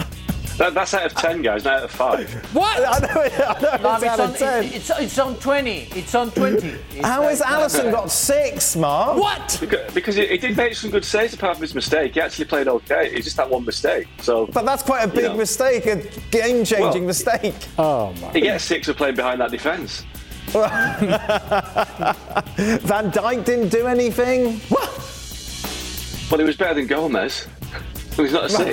[0.58, 2.54] That, that's out of 10, guys, not out of 5.
[2.56, 2.78] What?
[2.78, 4.64] I know, it- I know No, it's it's, out on, of 10.
[4.66, 5.72] it's, it's, it's on 20.
[5.96, 6.68] It's on 20.
[6.68, 9.18] It's How has Alisson got six, Mark?
[9.18, 9.58] What?
[9.60, 12.14] Because, because he, he did make some good saves apart from his mistake.
[12.14, 13.10] He actually played okay.
[13.12, 14.08] It's just that one mistake.
[14.22, 15.34] So But that's quite a big Yeah.
[15.34, 15.96] mistake, a
[16.30, 17.56] game-changing Well- mistake.
[17.80, 18.30] Oh my.
[18.32, 20.04] he gets six for playing behind that defence.
[20.54, 20.66] Van
[23.12, 24.60] Dijk didn't do anything.
[24.70, 24.90] What?
[26.30, 27.48] But he was better than Gomez.
[28.16, 28.70] He's not a six.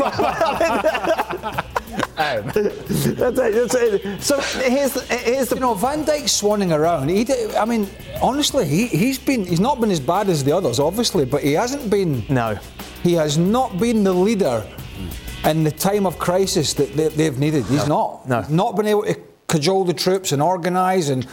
[2.17, 4.23] That's it, that's it.
[4.23, 7.09] So here's the, here's the You know, Van Dijk's swanning around.
[7.09, 7.89] He, did, I mean,
[8.23, 11.53] honestly, he, he's been he's not been as bad as the others, obviously, but he
[11.53, 12.25] hasn't been.
[12.29, 12.59] no.
[13.03, 14.63] He has not been the leader
[15.45, 17.65] in the time of crisis that they, they've needed.
[17.65, 18.29] He's not.
[18.29, 18.45] No.
[18.51, 19.17] Not been able to
[19.49, 21.27] cajole the troops and organise, and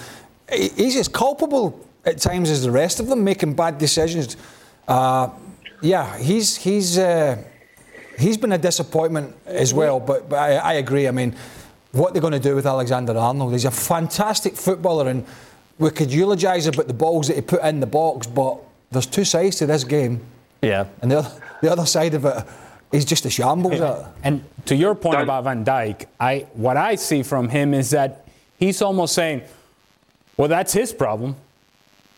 [0.52, 4.38] he's as culpable at times as the rest of them, making bad decisions.
[4.88, 5.30] Uh,
[5.82, 7.44] yeah, he's he's uh,
[8.18, 10.00] he's been a disappointment as well.
[10.00, 11.08] But, but I, I agree.
[11.08, 11.36] I mean,
[11.92, 13.54] what they're going to do with Alexander Arnold?
[13.54, 15.26] He's a fantastic footballer, and
[15.80, 18.58] we could eulogise about the balls that he put in the box, but
[18.92, 20.22] there's two sides to this game.
[20.62, 20.86] Yeah.
[21.02, 22.44] And the other, the other side of it,
[22.92, 24.06] he's just a shambles at it.
[24.24, 27.92] And to your point Dan- about Van Dijk, I what I see from him is
[27.92, 28.26] that
[28.58, 29.44] he's almost saying,
[30.36, 31.36] "Well, that's his problem.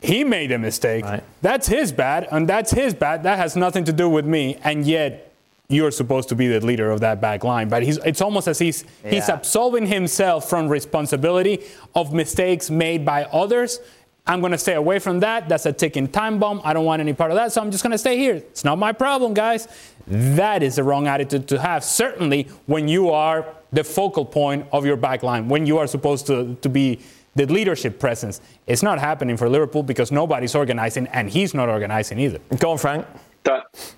[0.01, 1.03] He made a mistake.
[1.03, 1.23] Right.
[1.41, 3.23] That's his bad, and that's his bad.
[3.23, 5.28] That has nothing to do with me." And yet,
[5.69, 7.69] you're supposed to be the leader of that back line.
[7.69, 11.63] But he's, it's almost as he's he's absolving himself from responsibility
[11.95, 13.79] of mistakes made by others.
[14.25, 15.47] I'm going to stay away from that.
[15.47, 16.61] That's a ticking time bomb.
[16.63, 17.51] I don't want any part of that.
[17.51, 18.35] So I'm just going to stay here.
[18.35, 19.67] It's not my problem, guys.
[20.07, 24.85] That is the wrong attitude to have, certainly when you are the focal point of
[24.85, 26.99] your back line, when you are supposed to, to be
[27.35, 28.41] the leadership presence.
[28.65, 32.39] It's not happening for Liverpool because nobody's organizing, and he's not organizing either.
[32.57, 33.05] Go on, Frank.
[33.43, 33.95] That,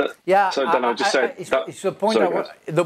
[0.00, 2.18] that, Yeah, So then I- just say I- it's, that, it's the point.
[2.18, 2.36] sorry,
[2.68, 2.84] I the,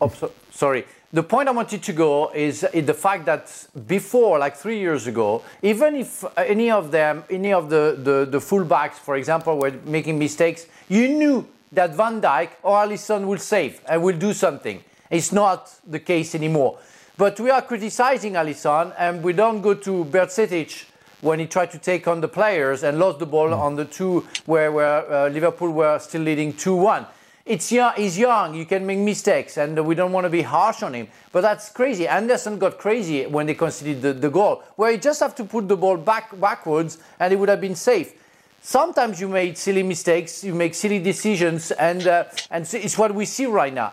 [0.00, 0.84] oh, so, sorry.
[1.12, 3.44] The point I wanted to go is, is the fact that
[3.86, 8.38] before, like three years ago, even if any of them, any of the, the, the
[8.38, 13.80] fullbacks, for example, were making mistakes, you knew that Van Dijk or Alisson will save
[13.88, 14.82] and will do something.
[15.10, 16.78] It's not the case anymore.
[17.16, 20.84] But we are criticizing Alisson, and we don't go to Bajcetic
[21.20, 24.26] when he tried to take on the players and lost the ball on the two
[24.46, 27.06] where, where uh, Liverpool were still leading 2-1.
[27.46, 30.82] It's young, he's young, you can make mistakes, and we don't want to be harsh
[30.82, 31.08] on him.
[31.30, 32.08] But that's crazy.
[32.08, 35.68] Anderson got crazy when they conceded the, the goal, where you just have to put
[35.68, 38.14] the ball back backwards and it would have been safe.
[38.62, 43.14] Sometimes you made silly mistakes, you make silly decisions, and, uh, and so it's what
[43.14, 43.92] we see right now.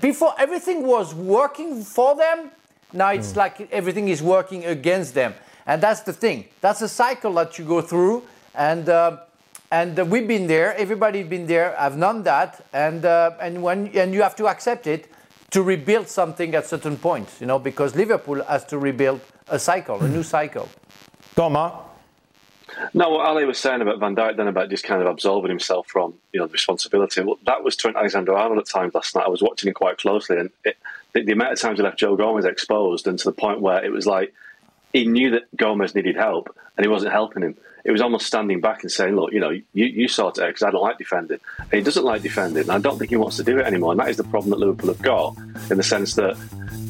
[0.00, 2.50] Before everything was working for them,
[2.94, 5.34] now it's like everything is working against them.
[5.66, 6.46] And that's the thing.
[6.60, 8.22] That's a cycle that you go through.
[8.54, 9.18] And, uh,
[9.70, 12.64] and uh, we've been there, everybody's been there, I've known that.
[12.72, 15.10] And, uh, and, when, and you have to accept it
[15.50, 20.00] to rebuild something at certain points, you know, because Liverpool has to rebuild a cycle,
[20.00, 20.68] a new cycle.
[21.34, 21.74] Go on, Mark.
[22.94, 25.86] No, what Ali was saying about Van Dijk then about just kind of absolving himself
[25.86, 27.22] from you know the responsibility.
[27.22, 29.24] Well, that was Trent Alexander-Arnold at times last night.
[29.24, 30.76] I was watching him quite closely, and it,
[31.12, 33.82] the, the amount of times he left Joe Gomez exposed, and to the point where
[33.84, 34.34] it was like
[34.96, 37.54] he knew that Gomez needed help, and he wasn't helping him.
[37.84, 40.48] It was almost standing back and saying, "Look, you know, you, you sort it out
[40.48, 43.16] because I don't like defending." And he doesn't like defending, and I don't think he
[43.16, 43.92] wants to do it anymore.
[43.92, 45.36] And that is the problem that Liverpool have got,
[45.70, 46.36] in the sense that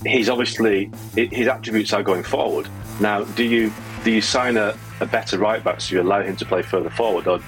[0.07, 2.69] he's obviously his attributes are going forward.
[3.01, 3.73] Now, do you
[4.05, 6.91] do you sign a, a better right back so you allow him to play further
[6.91, 7.41] forward, or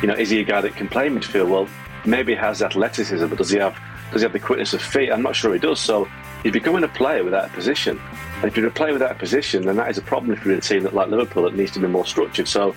[0.00, 1.50] you know, is he a guy that can play midfield?
[1.50, 1.68] Well,
[2.06, 3.76] maybe he has athleticism, but does he have
[4.12, 5.10] does he have the quickness of feet?
[5.10, 5.80] I'm not sure he does.
[5.80, 6.08] So
[6.46, 8.00] he's becoming a player without a position.
[8.36, 10.60] And if you're a player without a position, then that is a problem in a
[10.60, 12.46] team that like Liverpool that needs to be more structured.
[12.46, 12.72] So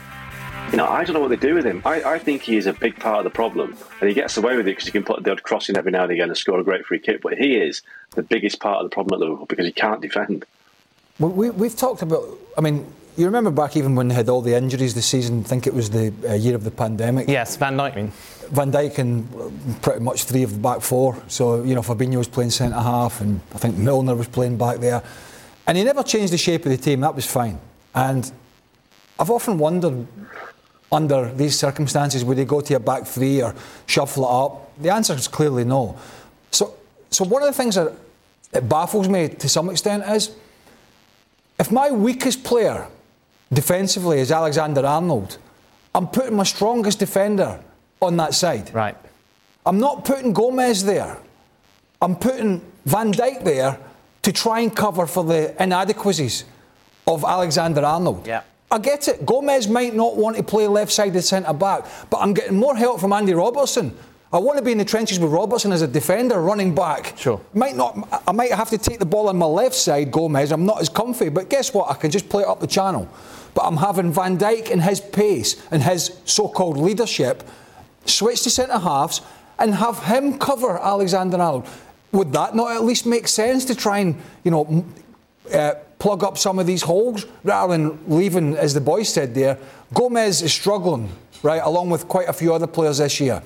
[0.72, 1.82] you know, I don't know what they do with him.
[1.86, 4.55] I, I think he is a big part of the problem, and he gets away
[4.55, 6.38] with it because he can put the odd cross in every now and again and
[6.38, 7.22] score a great free kick.
[7.22, 10.45] But he is the biggest part of the problem at Liverpool because he can't defend.
[11.20, 12.26] We, we've talked about.
[12.57, 12.86] I mean,
[13.17, 15.41] you remember back even when they had all the injuries this season.
[15.41, 17.28] I think it was the uh, year of the pandemic.
[17.28, 17.95] Yes, Van Dijk.
[17.95, 18.11] mean.
[18.51, 21.22] Van Dijk and pretty much three of the back four.
[21.28, 24.78] So you know, Fabinho was playing centre half, and I think Milner was playing back
[24.78, 25.03] there.
[25.67, 27.01] And he never changed the shape of the team.
[27.01, 27.59] That was fine.
[27.93, 28.32] And
[29.20, 30.07] I've often wondered
[30.91, 33.53] under these circumstances would he go to a back three or
[33.86, 34.82] shuffle it up?
[34.82, 35.97] The answer is clearly no.
[36.51, 36.74] So,
[37.11, 37.93] so one of the things that,
[38.51, 40.32] that baffles me to some extent is
[41.60, 42.88] if my weakest player
[43.51, 45.38] defensively is Alexander Arnold,
[45.93, 47.60] I'm putting my strongest defender
[48.01, 48.74] on that side.
[48.74, 48.95] Right.
[49.66, 51.18] I'm not putting Gomez there.
[52.01, 53.78] I'm putting Van Dijk there
[54.22, 56.45] to try and cover for the inadequacies
[57.05, 58.26] of Alexander Arnold.
[58.26, 58.43] Yeah.
[58.72, 59.26] I get it.
[59.26, 62.99] Gomez might not want to play left sided centre back, but I'm getting more help
[62.99, 63.97] from Andy Robertson.
[64.32, 67.17] I want to be in the trenches with Robertson as a defender running back.
[67.17, 67.41] Sure.
[67.55, 70.51] Might not I might have to take the ball on my left side, Gomez.
[70.51, 71.89] I'm not as comfy, but guess what?
[71.89, 73.09] I can just play it up the channel.
[73.55, 77.43] But I'm having Van Dijk and his pace and his so-called leadership
[78.05, 79.21] switch to centre halves
[79.57, 81.67] and have him cover Alexander Arnold.
[82.11, 84.86] Would that not at least make sense to try and, you know,
[85.53, 89.57] uh, plug up some of these holes rather than leaving, as the boys said there?
[89.93, 91.09] Gomez is struggling,
[91.41, 93.41] right, along with quite a few other players this year.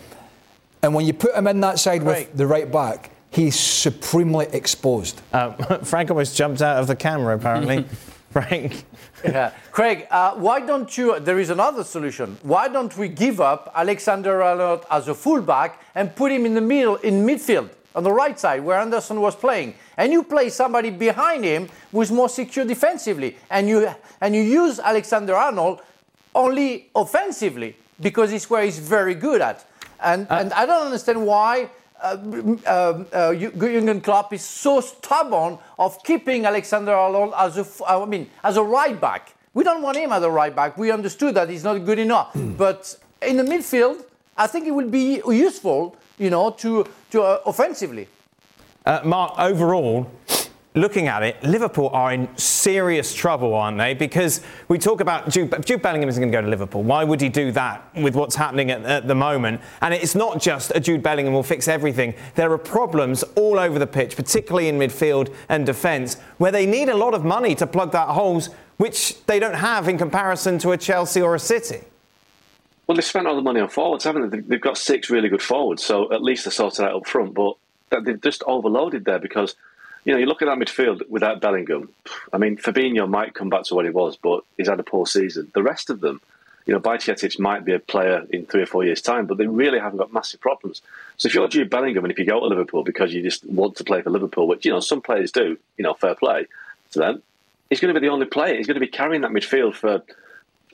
[0.83, 2.27] And when you put him in that side Right.
[2.27, 5.21] with the right back, he's supremely exposed.
[5.31, 5.51] Uh,
[5.83, 7.85] Frank almost jumped out of the camera, apparently.
[8.31, 8.83] Frank.
[9.23, 9.51] Yeah.
[9.71, 11.19] Craig, uh, why don't you?
[11.19, 12.37] There is another solution.
[12.41, 16.61] Why don't we give up Alexander Arnold as a fullback and put him in the
[16.61, 20.89] middle, in midfield, on the right side where Anderson was playing, and you play somebody
[20.89, 23.87] behind him who's more secure defensively, and you
[24.19, 25.81] and you use Alexander Arnold
[26.33, 29.63] only offensively because it's where he's very good at.
[30.03, 31.69] And and I don't understand why.
[32.03, 32.17] Uh,
[32.67, 38.03] um, uh, Jurgen Klopp is so stubborn of keeping Alexander Arnold as a, f- I
[38.03, 39.33] mean, as a right back.
[39.53, 40.77] We don't want him as a right back.
[40.77, 42.31] We understood that he's not good enough.
[42.57, 44.03] but in the midfield,
[44.35, 48.07] I think it would be useful, you know, to to uh, offensively.
[48.85, 50.07] Uh, Mark, overall,
[50.75, 53.93] looking at it, Liverpool are in serious trouble, aren't they?
[53.93, 56.83] Because we talk about Jude, Jude Bellingham isn't going to go to Liverpool.
[56.83, 59.61] Why would he do that with what's happening at, at the moment?
[59.81, 62.13] And it's not just a Jude Bellingham will fix everything.
[62.35, 66.89] There are problems all over the pitch, particularly in midfield and defence, where they need
[66.89, 70.71] a lot of money to plug that holes, which they don't have in comparison to
[70.71, 71.81] a Chelsea or a City.
[72.87, 74.39] Well, they spent all the money on forwards, haven't they?
[74.41, 77.33] They've got six really good forwards, so at least they sorted out up front.
[77.33, 77.55] But
[77.89, 79.55] they've just overloaded there because,
[80.05, 81.89] you know, you look at that midfield without Bellingham.
[82.31, 85.05] I mean, Fabinho might come back to what he was, but he's had a poor
[85.05, 85.51] season.
[85.53, 86.21] The rest of them,
[86.65, 89.47] you know, Bajcetic might be a player in three or four years' time, but they
[89.47, 90.81] really haven't got massive problems.
[91.17, 93.77] So if you're Jude Bellingham and if you go to Liverpool because you just want
[93.77, 96.47] to play for Liverpool, which, you know, some players do, you know, fair play
[96.91, 97.23] to them,
[97.69, 98.55] he's going to be the only player.
[98.55, 100.03] He's going to be carrying that midfield for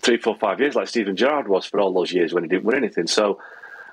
[0.02, 2.64] three, four, five years, like Steven Gerrard was for all those years when he didn't
[2.64, 3.08] win anything.
[3.08, 3.40] So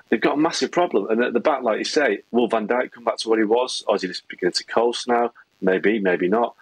[0.09, 1.09] they've got a massive problem.
[1.09, 3.45] And at the back, like you say, will Van Dijk come back to what he
[3.45, 5.31] was, or is he just beginning to coast now?
[5.61, 6.55] Maybe, maybe not.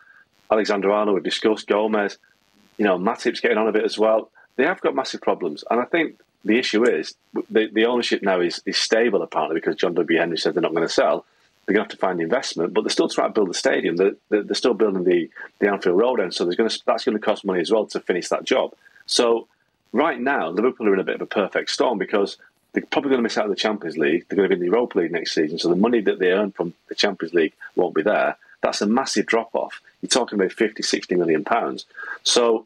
[0.52, 2.18] Alexander Arnold, we've discussed Gomez.
[2.78, 4.30] You know, Matip's getting on a bit as well.
[4.56, 7.16] They have got massive problems, and I think the issue is
[7.50, 10.20] the, the ownership now is, is stable apparently because John W.
[10.20, 11.26] Henry said they're not going to sell.
[11.66, 13.96] They're going to have to find investment, but they're still trying to build the stadium.
[13.96, 15.30] They're, they're, they're still building the,
[15.60, 17.88] the Anfield Road end, so there's going to, that's going to cost money as well
[17.88, 18.74] to finish that job.
[19.08, 19.48] So
[19.92, 22.38] right now, Liverpool are in a bit of a perfect storm because
[22.76, 24.26] they're probably going to miss out on the Champions League.
[24.28, 26.32] They're going to be in the Europa League next season, so the money that they
[26.32, 28.38] earn from the Champions League won't be there.
[28.62, 29.82] That's a massive drop off.
[30.02, 31.86] You're talking about 50, 60 million pounds.
[32.24, 32.66] So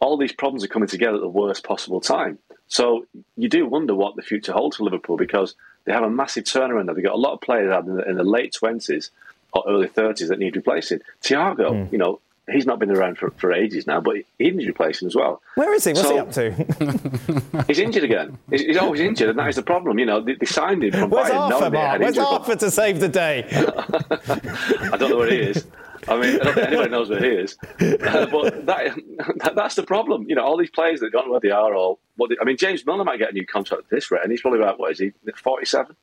[0.00, 2.38] all these problems are coming together at the worst possible time.
[2.68, 6.44] So you do wonder what the future holds for Liverpool because they have a massive
[6.44, 6.94] turnaround.
[6.94, 9.10] They've got a lot of players out in the, in the late 20s
[9.52, 11.00] or early 30s that need replacing.
[11.22, 11.92] Thiago, hmm.
[11.92, 12.20] you know,
[12.50, 15.40] he's not been around for, for ages now, but Eden's replacing as well.
[15.54, 15.92] Where is he?
[15.92, 17.64] What's so, he up to?
[17.68, 18.38] he's injured again.
[18.50, 19.98] He's, he's, always injured, and that is the problem.
[19.98, 21.52] You know, they, they signed him from Where's Bayern.
[21.52, 22.00] Arthur, Mark?
[22.00, 22.60] Where's injured, Arthur but...
[22.60, 23.44] to save the day?
[23.52, 25.66] I don't know where he is.
[26.08, 27.56] I mean, I don't think anybody knows where he is.
[27.62, 28.98] Uh, but that,
[29.36, 30.28] that, that's the problem.
[30.28, 32.44] You know, all these players that don't know where they are or what they, I
[32.44, 34.80] mean, James Milner might get a new contract at this rate, and he's probably about,
[34.80, 35.94] what is he, 47?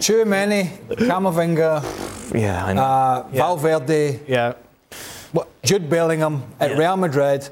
[0.00, 0.70] Too many.
[0.90, 2.34] Camavinga.
[2.34, 2.82] Yeah, I know.
[2.82, 3.38] Uh, yeah.
[3.38, 4.20] Valverde.
[4.26, 4.54] Yeah.
[5.62, 6.78] Jude Bellingham at yeah.
[6.78, 7.48] Real Madrid.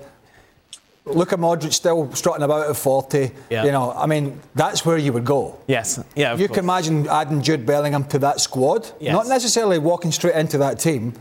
[1.05, 3.31] Luka Modric still strutting about at 40.
[3.49, 3.65] Yeah.
[3.65, 5.59] You know, I mean, that's where you would go.
[5.69, 6.03] Yes.
[6.17, 6.33] Yeah.
[6.35, 6.57] you course.
[6.57, 8.91] can imagine adding Jude Bellingham to that squad.
[8.99, 9.13] Yes.
[9.13, 11.13] Not necessarily walking straight into that team,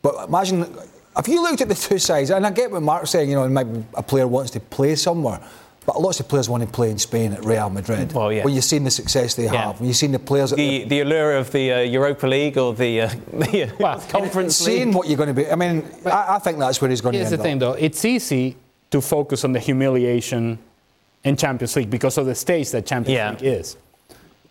[0.00, 0.72] but imagine
[1.16, 3.48] if you looked at the two sides, and I get what Mark's saying, you know,
[3.48, 5.40] maybe a player wants to play somewhere
[5.84, 8.12] but lots of players want to play in Spain at Real Madrid.
[8.12, 8.44] Well, yeah.
[8.44, 9.66] When you've seen the success they Yeah.
[9.66, 12.56] have, when you've seen the players that the the allure of the uh, Europa League
[12.58, 14.96] or the, uh, the Well, Conference seeing League.
[14.96, 15.48] what you're going to be.
[15.50, 17.60] I mean, I, I think that's where he's going Here's to the thing, up.
[17.60, 17.72] though.
[17.72, 18.56] It's easy
[18.90, 20.58] to focus on the humiliation
[21.24, 23.30] in Champions League because of the stage that Champions Yeah.
[23.32, 23.76] League is.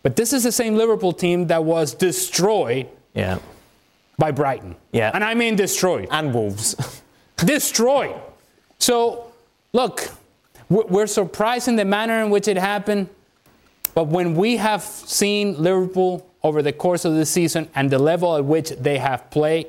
[0.04, 3.38] But this is the same Liverpool team that was destroyed Yeah.
[4.18, 4.76] by Brighton.
[4.92, 5.12] Yeah.
[5.14, 6.08] And I mean destroyed.
[6.12, 6.76] And Wolves.
[7.38, 8.16] destroyed.
[8.80, 9.32] So,
[9.74, 10.10] look,
[10.72, 13.10] we're surprised in the manner in which it happened,
[13.94, 18.36] but when we have seen Liverpool over the course of the season and the level
[18.38, 19.68] at which they have played,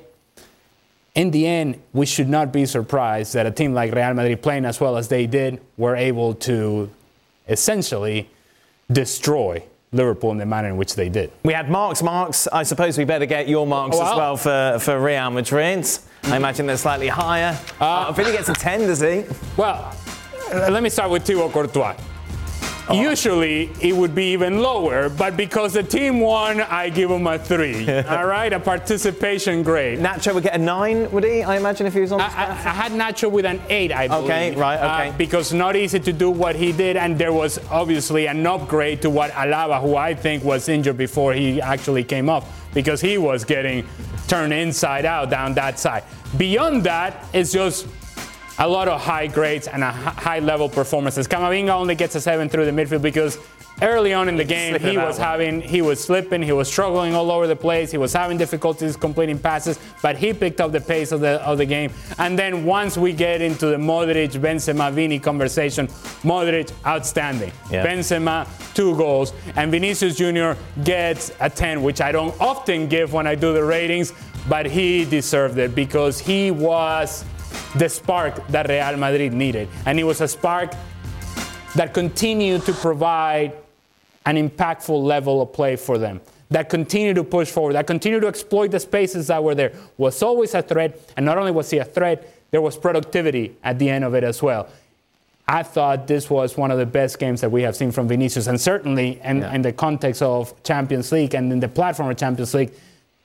[1.14, 4.64] in the end, we should not be surprised that a team like Real Madrid, playing
[4.64, 6.88] as well as they did, were able to
[7.48, 8.30] essentially
[8.90, 11.30] destroy Liverpool in the manner in which they did.
[11.42, 12.46] We had marks, marks.
[12.46, 15.86] I suppose we better get your marks as well for, for Real Madrid.
[16.24, 17.58] I imagine they're slightly higher.
[17.78, 19.24] Uh, Vinny gets a 10, does he?
[19.56, 19.94] Well, uh,
[20.52, 21.94] let me start with Thibaut Courtois.
[22.92, 27.38] Usually it would be even lower, but because the team won, I give him a
[27.38, 27.88] three.
[28.08, 30.00] all right, a participation grade.
[30.00, 31.42] Nacho would get a 9, would he?
[31.42, 33.92] I imagine if he was on I, the I, I had Nacho with an eight,
[33.92, 34.24] I believe.
[34.24, 35.14] Okay, right, Uh, okay.
[35.16, 39.10] because not easy to do what he did, and there was obviously an upgrade to
[39.10, 42.44] what Alaba, who I think was injured before he actually came up,
[42.74, 43.86] because he was getting
[44.26, 46.02] turned inside out down that side.
[46.36, 47.86] Beyond that, it's just
[48.62, 51.26] a lot of high grades and a high level performances.
[51.26, 53.36] Camavinga only gets a seven through the midfield because
[53.82, 57.32] early on in the game he was having he was slipping, he was struggling all
[57.32, 61.10] over the place, he was having difficulties completing passes, but he picked up the pace
[61.10, 61.90] of the of the game.
[62.18, 65.88] And then once we get into the Modric, Benzema, Vini conversation,
[66.22, 67.50] Modric outstanding.
[67.68, 67.84] Yeah.
[67.84, 70.52] Benzema two goals, and Vinicius Jr.
[70.84, 74.12] gets a 10, which I don't often give when I do the ratings,
[74.48, 77.24] but he deserved it because he was
[77.76, 79.68] the spark that Real Madrid needed.
[79.86, 80.72] And it was a spark
[81.74, 83.52] that continued to provide
[84.26, 86.20] an impactful level of play for them.
[86.50, 89.72] That continued to push forward, that continued to exploit the spaces that were there.
[89.96, 93.78] Was always a threat, and not only was he a threat, there was productivity at
[93.78, 94.68] the end of it as well.
[95.48, 98.46] I thought this was one of the best games that we have seen from Vinicius,
[98.46, 99.54] and certainly in, Yeah.
[99.54, 102.72] in the context of Champions League and in the platform of Champions League,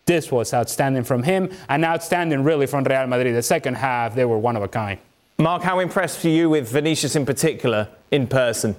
[0.08, 3.36] this was outstanding from him, and outstanding really from Real Madrid.
[3.36, 5.00] The second half, they were one of a kind.
[5.38, 8.76] Mark, how impressed were you with Vinicius in particular in person?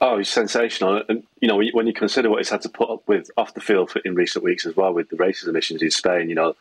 [0.00, 1.02] Oh, he's sensational.
[1.08, 3.60] And, you know, when you- consider what he's had to put up with off the
[3.60, 6.54] field for, in recent weeks as well with the racism issues in Spain, you know,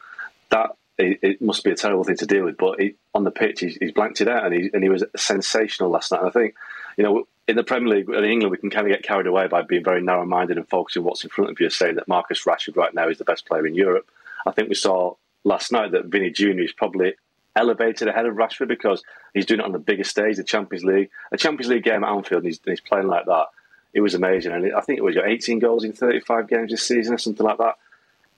[0.50, 2.58] that it, it must be a terrible thing to deal with.
[2.58, 5.04] But he, on the pitch, he's, he's blanked it out and he, and he was
[5.16, 6.22] sensational last night.
[6.22, 6.56] And I think,
[6.98, 9.46] you know, in the Premier League, in England, we can kind of get carried away
[9.48, 12.46] by being very narrow minded and focusing what's in front of you, saying that Marcus
[12.46, 14.10] Rashford right now is the best player in Europe.
[14.46, 16.62] I think we saw last night that Vinny Jr.
[16.62, 17.14] is probably
[17.58, 21.10] elevated ahead of Rashford because he's doing it on the biggest stage, the Champions League.
[21.34, 23.48] A Champions League game at Anfield, and he's, and he's playing like that.
[23.94, 24.54] It was amazing.
[24.54, 27.46] And I think it was got 18 goals in 35 games this season or something
[27.46, 27.76] like that.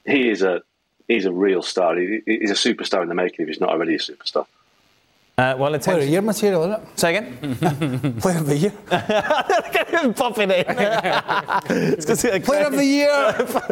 [0.07, 0.63] He is a
[1.07, 1.95] he's a real star.
[1.95, 4.47] He, he's a superstar in the making if he's not already a superstar.
[5.35, 6.11] Uh, well, Player of the attention.
[6.11, 6.99] year material, isn't it?
[6.99, 8.15] Say again?
[8.21, 8.71] Player of the year.
[10.13, 10.63] Popping in.
[11.97, 13.09] It's Player of the year.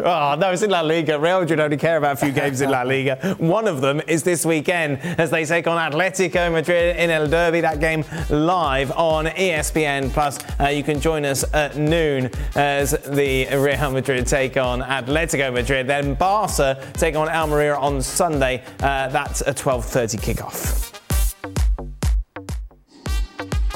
[0.04, 1.20] oh, no, it's in La Liga.
[1.20, 3.36] Real Madrid only care about a few games in La Liga.
[3.38, 7.60] One of them is this weekend as they take on Atletico Madrid in El Derby.
[7.60, 10.12] That game live on ESPN.
[10.12, 15.52] Plus, uh, you can join us at noon as the Real Madrid take on Atletico
[15.52, 15.86] Madrid.
[15.86, 18.64] Then Barca take on Almeria on Sunday.
[18.80, 21.01] Uh, that's a 12:30 kickoff.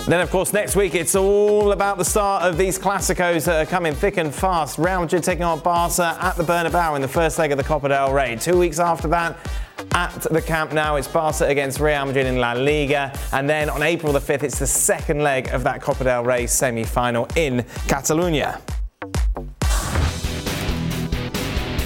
[0.07, 3.69] Then, of course, next week it's all about the start of these Clásicos that are
[3.69, 4.79] coming thick and fast.
[4.79, 7.89] Real Madrid taking on Barca at the Bernabeu in the first leg of the Copa
[7.89, 8.37] del Rey.
[8.37, 9.37] Two weeks after that,
[9.95, 13.13] at the Camp Nou, it's Barca against Real Madrid in La Liga.
[13.33, 16.47] And then on April the 5th, it's the second leg of that Copa del Rey
[16.47, 18.61] semi-final in Catalonia.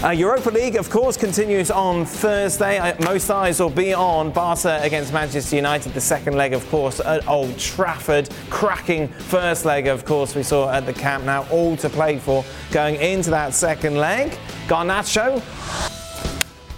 [0.02, 2.78] Uh, Europa League, of course, continues on Thursday.
[2.78, 5.92] Uh, most eyes will be on Barca against Manchester United.
[5.92, 8.30] The second leg, of course, at Old Trafford.
[8.48, 11.44] Cracking first leg, of course, we saw at the Camp Nou.
[11.50, 14.38] All to play for going into that second leg.
[14.68, 15.42] Garnacho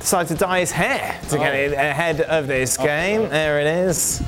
[0.00, 3.28] decided to dye his hair to get ahead of this game.
[3.28, 4.20] There it is.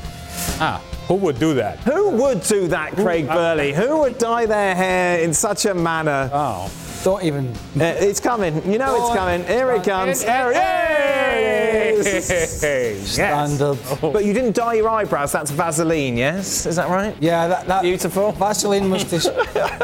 [0.60, 1.80] Ah, who would do that?
[1.80, 3.72] Who would do that, Craig Burley?
[3.72, 6.30] Who would dye their hair in such a manner?
[6.32, 6.70] Oh.
[7.04, 7.48] Don't even.
[7.78, 8.54] Uh, it's coming.
[8.70, 9.44] You know it's Oh, coming.
[9.44, 10.22] Here it comes.
[10.22, 12.60] Here it is.
[12.62, 13.78] Hey, Standard.
[14.00, 15.30] But you didn't dye your eyebrows.
[15.30, 16.64] That's Vaseline, yes?
[16.66, 17.14] Is that right?
[17.20, 18.32] Yeah, that, that Beautiful.
[18.32, 19.18] Vaseline was to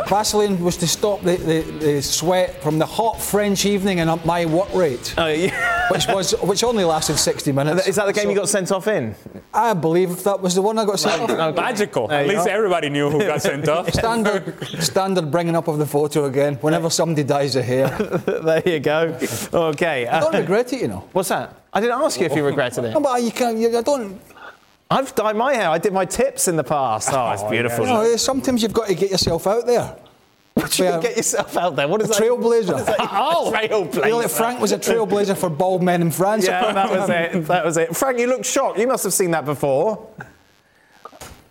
[0.08, 4.24] Vaseline was to stop the, the, the sweat from the hot French evening and up
[4.24, 5.88] my work rate, Oh, yeah.
[5.90, 7.86] which was which only lasted 60 minutes.
[7.86, 9.14] Is that the game So you got sent off in?
[9.52, 11.54] I believe that was the one I got sent off.
[11.54, 12.08] Magical.
[12.08, 12.50] There At least go.
[12.52, 13.92] everybody knew who got sent off.
[13.92, 16.54] Standard, standard bringing up of the photo again.
[16.56, 17.88] Whenever somebody dyes their hair,
[18.26, 19.18] there you go.
[19.52, 20.06] Okay.
[20.06, 21.08] I uh, don't regret it, you know.
[21.12, 21.54] what's that?
[21.72, 22.90] I didn't ask you if you regretted it.
[22.94, 23.58] No, but you can't.
[23.58, 24.20] You, I don't.
[24.90, 25.68] I've dyed my hair.
[25.68, 27.11] I did my tips in the past.
[27.12, 27.86] Oh, it's beautiful.
[27.86, 29.96] You know, sometimes you've got to get yourself out there.
[30.54, 31.86] What you get yourself out there?
[31.88, 32.18] What is that?
[32.18, 32.96] Trailblazer.
[32.98, 34.04] Oh, trailblazer.
[34.04, 36.44] You know, like Frank was a trailblazer for bald men in France.
[36.44, 37.46] Yeah, that was it.
[37.46, 37.96] That was it.
[37.96, 38.78] Frank, you look shocked.
[38.78, 40.08] You must have seen that before.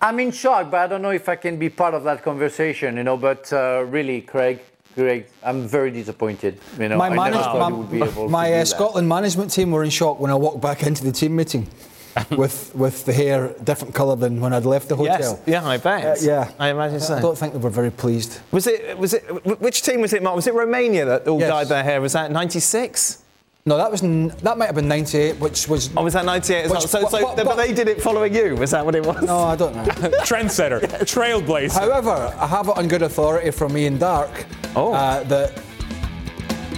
[0.01, 2.97] I'm in shock, but I don't know if I can be part of that conversation,
[2.97, 3.17] you know.
[3.17, 4.59] But uh, really, Craig,
[4.95, 6.59] Craig, I'm very disappointed.
[6.79, 8.55] You know, My, I manage- never thought my, he would be able my, to do
[8.55, 8.67] uh, that.
[8.67, 11.67] Scotland management team were in shock when I walked back into the team meeting
[12.31, 15.19] with with the hair different colour than when I'd left the hotel.
[15.19, 15.41] Yes.
[15.45, 16.05] Yeah, I bet.
[16.05, 17.15] Uh, yeah, I imagine so.
[17.15, 18.39] I don't think they were very pleased.
[18.51, 18.97] Was it?
[18.97, 19.23] Was it?
[19.45, 20.23] wh- Which team was it?
[20.23, 20.35] Mark?
[20.35, 21.49] Was it Romania that all Yes.
[21.49, 22.01] dyed their hair?
[22.01, 23.21] Was that '96?
[23.69, 25.95] No, that was that might have been '98, which was.
[25.95, 26.63] Or was that '98?
[26.65, 26.81] as well?
[26.81, 28.55] Which- So, so but- but, but- they did it following you.
[28.55, 29.21] Was that what it was?
[29.23, 29.83] No, I don't know.
[30.29, 31.73] Trendsetter, trailblazer.
[31.79, 34.45] However, I have it on good authority from Ian Darke
[34.75, 34.91] Oh.
[34.93, 35.53] uh, that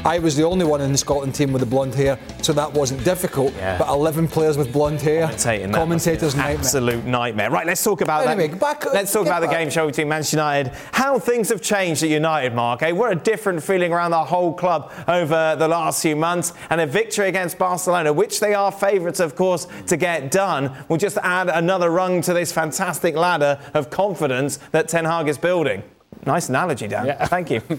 [0.03, 2.73] I was the only one in the Scotland team with the blonde hair, so that
[2.73, 3.53] wasn't difficult.
[3.55, 3.77] Yeah.
[3.77, 6.57] But 11 players with blonde hair, Commentating commentators' must be an nightmare.
[6.57, 7.51] Absolute nightmare.
[7.51, 8.59] Right, let's talk about Anyway, that.
[8.59, 9.57] back- let's talk about the back.
[9.59, 10.73] game show between Manchester United.
[10.91, 12.81] How things have changed at United, Mark.
[12.81, 12.91] Eh?
[12.91, 16.53] What a different feeling around the whole club over the last few months.
[16.71, 20.97] And a victory against Barcelona, which they are favourites, of course, to get done, will
[20.97, 25.83] just add another rung to this fantastic ladder of confidence that Ten Hag is building.
[26.25, 27.05] Nice analogy, Dan.
[27.05, 27.25] Yeah.
[27.25, 27.61] Thank you.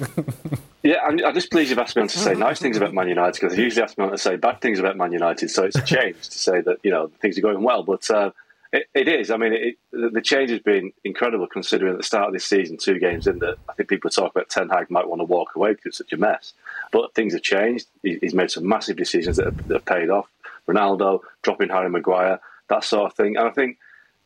[0.82, 3.08] Yeah, I'm, I'm just pleased you've asked me on to say nice things about Man
[3.08, 5.48] United because I usually ask me on to say bad things about Man United.
[5.48, 8.32] So it's a change to say that you know things are going well, but uh,
[8.72, 9.30] it, it is.
[9.30, 12.44] I mean, it, the the change has been incredible considering at the start of this
[12.44, 15.24] season, two games in, that I think people talk about Ten Hag might want to
[15.24, 16.52] walk away because it's such a mess.
[16.90, 17.86] But things have changed.
[18.02, 20.28] He, he's made some massive decisions that have, that have paid off.
[20.66, 23.78] Ronaldo dropping Harry Maguire, that sort of thing, and I think.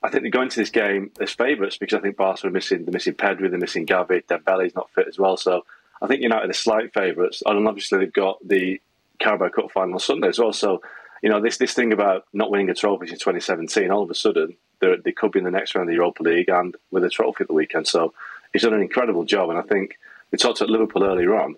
[0.02, 2.84] I think they're going to this game as favourites because I think Barca are missing.
[2.84, 5.36] They're missing Pedri, they're missing Gavi, Dembele's not fit as well.
[5.36, 5.64] So
[6.00, 8.80] I think United are slight favourites, and obviously they've got the
[9.18, 10.52] Carabao Cup final on Sunday as well.
[10.52, 10.82] So
[11.22, 14.14] you know this this thing about not winning a trophy since 2017, all of a
[14.14, 17.10] sudden they could be in the next round of the Europa League and with a
[17.10, 17.86] trophy at the weekend.
[17.86, 18.12] So
[18.52, 19.98] he's done an incredible job, and I think
[20.30, 21.56] we talked about Liverpool earlier on.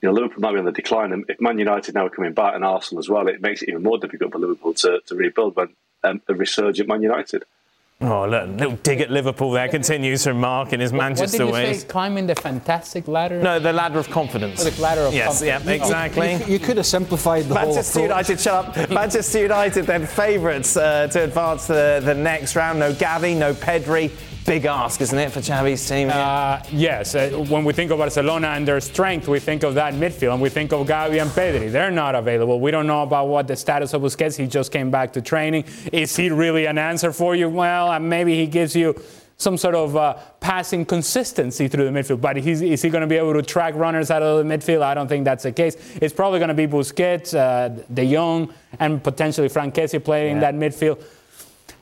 [0.00, 2.32] You know, Liverpool might be on the decline, and if Man United now are coming
[2.32, 5.14] back and Arsenal as well, it makes it even more difficult for Liverpool to, to
[5.14, 5.68] rebuild when
[6.04, 7.44] um, a resurgent Man United.
[8.02, 11.46] Oh, look, little dig at Liverpool there continues from Mark in his what Manchester did
[11.46, 11.82] you ways.
[11.82, 11.86] say?
[11.86, 13.40] Climbing the fantastic ladder?
[13.40, 14.64] No, the ladder of confidence.
[14.64, 15.66] Oh, the ladder of yes, confidence.
[15.66, 16.32] yeah, exactly.
[16.34, 18.28] You, you could have simplified the Manchester whole approach.
[18.28, 18.90] United, shut up.
[18.90, 22.78] Manchester United, then favourites uh, to advance to the next round.
[22.78, 24.10] No Gavi, no Pedri.
[24.44, 26.10] Big ask, isn't it, for Xavi's team?
[26.12, 29.94] Uh, yes, uh, when we think of Barcelona and their strength, we think of that
[29.94, 31.70] midfield, and we think of Gavi and Pedri.
[31.70, 32.58] They're not available.
[32.58, 34.36] We don't know about what the status of Busquets.
[34.36, 35.64] He just came back to training.
[35.92, 37.48] Is he really an answer for you?
[37.48, 39.00] Well, uh, maybe he gives you
[39.36, 42.20] some sort of uh, passing consistency through the midfield.
[42.20, 44.82] But he's, is he going to be able to track runners out of the midfield?
[44.82, 45.76] I don't think that's the case.
[46.00, 50.54] It's probably going to be Busquets, uh, De Jong, and potentially Franck Kessie playing that
[50.54, 51.02] midfield.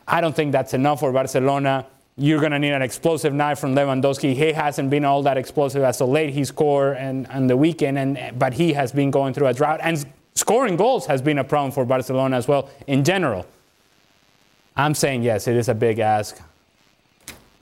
[0.06, 1.86] I don't think that's enough for Barcelona.
[2.20, 4.34] You're going to need an explosive night from Lewandowski.
[4.34, 6.34] He hasn't been all that explosive as of late.
[6.34, 9.80] He scored and on the weekend, and but he has been going through a drought.
[9.82, 10.04] And
[10.34, 13.46] scoring goals has been a problem for Barcelona as well in general.
[14.76, 16.38] I'm saying yes, it is a big ask,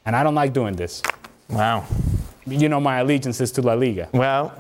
[0.05, 1.03] and I don't like doing this.
[1.49, 1.85] wow.
[2.45, 4.09] You know my allegiance is to La Liga.
[4.13, 4.53] Well,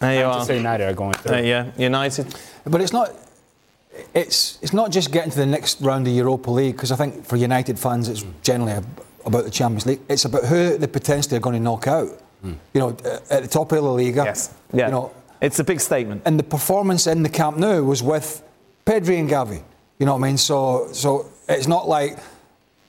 [0.00, 0.30] there you are.
[0.32, 1.36] Manchester United are going through.
[1.36, 2.26] Uh, yeah, United.
[2.64, 3.14] But it's not.
[4.12, 7.24] It's it's not just getting to the next round of Europa League because I think
[7.24, 10.00] for United fans it's generally ab- about the Champions League.
[10.08, 12.08] It's about who they potentially are going to knock out.
[12.42, 12.54] Hmm.
[12.72, 12.90] You know,
[13.30, 14.24] at the top of the Liga.
[14.24, 14.54] Yes.
[14.72, 14.86] Yeah.
[14.86, 16.22] You know, it's a big statement.
[16.24, 18.42] and the performance in the Camp Nou was with
[18.86, 19.62] Pedri and Gavi.
[19.98, 20.38] You know what I mean?
[20.38, 22.18] So so it's not like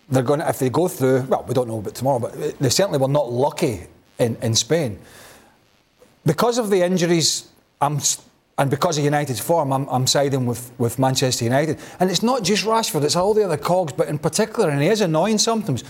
[0.09, 1.21] they're going to if they go through.
[1.23, 3.88] Well, we don't know about tomorrow, but they certainly were not lucky
[4.19, 4.99] in, in Spain
[6.25, 7.47] because of the injuries.
[7.81, 7.99] I'm
[8.59, 11.77] and because of United's form, I'm, I'm siding with, with Manchester United.
[11.99, 14.88] And it's not just Rashford; it's all the other cogs, but in particular, and he
[14.88, 15.83] is annoying sometimes.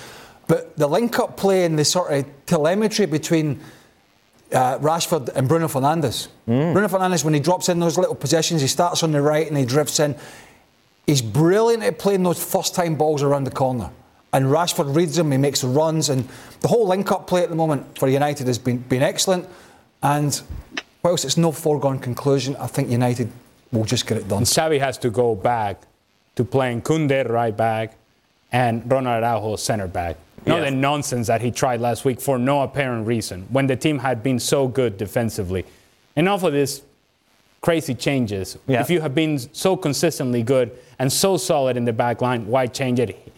[0.47, 3.59] But the link-up play and the sort of telemetry between
[4.53, 6.29] uh, Rashford and Bruno Fernandes.
[6.45, 9.57] Bruno Fernandes, when he drops in those little positions, he starts on the right and
[9.57, 10.15] he drifts in.
[11.05, 13.89] He's brilliant at playing those first-time balls around the corner.
[14.33, 16.27] And Rashford reads them, he makes the runs, and
[16.61, 19.47] the whole link-up play at the moment for United has been, been excellent.
[20.03, 20.39] And
[21.03, 23.31] whilst it's no foregone conclusion, I think United
[23.71, 24.39] will just get it done.
[24.39, 25.81] And Xavi has to go back
[26.35, 27.95] to playing Kounde right back
[28.51, 30.17] and Ronald Araujo center back.
[30.47, 33.99] Not the nonsense that he tried last week for no apparent reason when the team
[33.99, 35.65] had been so good defensively.
[36.15, 36.81] Enough of this
[37.61, 38.57] crazy changes.
[38.67, 38.81] Yeah.
[38.81, 42.67] If you have been so consistently good and so solid in the back line, why
[42.67, 43.31] change it?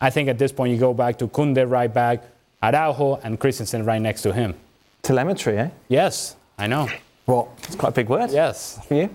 [0.00, 2.22] I think at this point you go back to Kounde right back,
[2.62, 4.54] Araujo and Christensen right next to him.
[5.02, 5.70] Telemetry, eh?
[5.88, 6.88] Yes, I know.
[7.26, 8.30] Well, It's quite a big word.
[8.30, 8.78] Yes.
[8.86, 9.10] For you.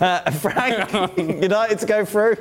[0.00, 2.36] Uh, Frank, United to go through.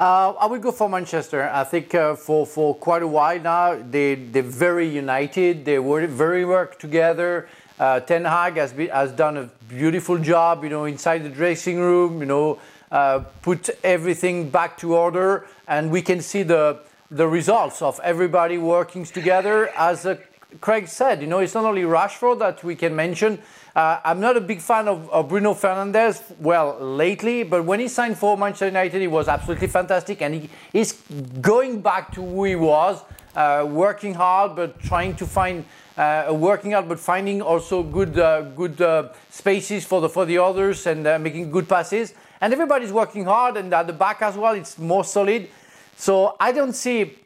[0.00, 1.50] Uh, I would go for Manchester.
[1.52, 5.66] I think uh, for, for quite a while now, they, they're very united.
[5.66, 7.50] They work very work together.
[7.78, 11.78] Uh, Ten Hag has, been, has done a beautiful job, you know, inside the dressing
[11.78, 12.58] room, you know,
[12.90, 15.46] uh, put everything back to order.
[15.68, 16.80] And we can see the,
[17.10, 19.68] the results of everybody working together.
[19.76, 20.16] As uh,
[20.62, 23.38] Craig said, you know, it's not only Rashford that we can mention.
[23.74, 27.86] Uh, I'm not a big fan of, of, Bruno Fernandes, well, lately, but when he
[27.86, 31.00] signed for Manchester United, he was absolutely fantastic, and he is
[31.40, 33.00] going back to who he was,
[33.36, 35.64] uh, working hard, but trying to find
[35.96, 40.38] uh, working out, but finding also good uh, good uh, spaces for the for the
[40.38, 42.14] others and uh, making good passes.
[42.40, 45.48] And everybody's working hard, and at the back as well, it's more solid.
[45.96, 47.18] So I don't see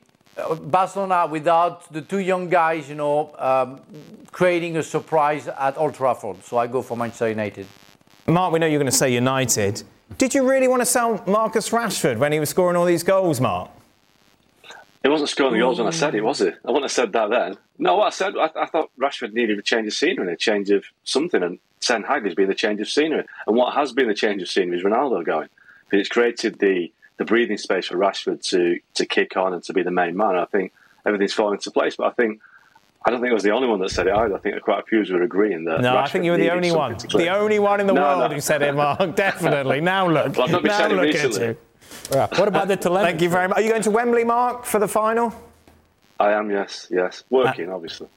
[0.63, 3.81] Barcelona without the two young guys, you know, um,
[4.33, 6.43] creating a surprise at Old Trafford.
[6.45, 7.67] So I go for Manchester United.
[8.27, 9.83] Mark, we know you're going to say United.
[10.19, 13.41] Did you really want to sell Marcus Rashford when he was scoring all these goals,
[13.41, 13.71] Mark?
[15.03, 16.49] He wasn't scoring the goals when I said it, was he?
[16.49, 17.59] I wouldn't have said that then.
[17.79, 20.71] No, what I said, I, I thought Rashford needed a change of scenery, a change
[20.71, 23.25] of something, and Ten Hag has been the change of scenery.
[23.47, 25.49] And what has been the change of scenery is Ronaldo going.
[25.93, 29.83] It's created the the breathing space for Rashford to to kick on and to be
[29.83, 30.37] the main man.
[30.37, 30.73] I think
[31.07, 31.97] everything's falling into place.
[31.97, 32.41] But I think
[33.07, 34.35] I don't think I was the only one that said it either.
[34.35, 35.81] I think quite a few were agreeing that.
[35.81, 36.97] No, Rashford I think you were the only one.
[36.97, 38.35] The only one in the no, world no.
[38.35, 38.99] who said it, Mark.
[39.17, 39.81] Definitely.
[39.81, 40.37] Now look.
[40.37, 41.57] Well, now look at you.
[42.13, 42.27] Yeah.
[42.37, 43.13] What about the telemetry?
[43.13, 43.59] Thank you very much.
[43.59, 45.33] Are you going to Wembley, Mark, for the final?
[46.21, 47.25] I am, yes, yes.
[47.31, 48.09] Working, uh, obviously.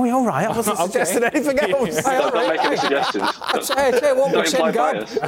[0.00, 0.46] Oh, you're all right.
[0.46, 1.04] I wasn't Okay.
[1.04, 2.02] suggesting anything else.
[2.04, 3.34] Don't, don't make any suggestions.
[3.66, 4.94] Say, say what Don't was imply in Gab.
[4.94, 5.18] bias.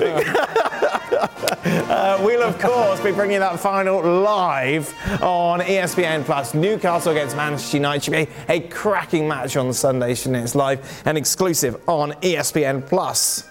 [1.91, 6.55] Uh, we'll, of course, be bringing that final live on ESPN Plus.
[6.55, 10.43] Newcastle against Manchester United should be a cracking match on Sunday, shouldn't it?
[10.45, 13.49] It's live and exclusive on ESPN Plus.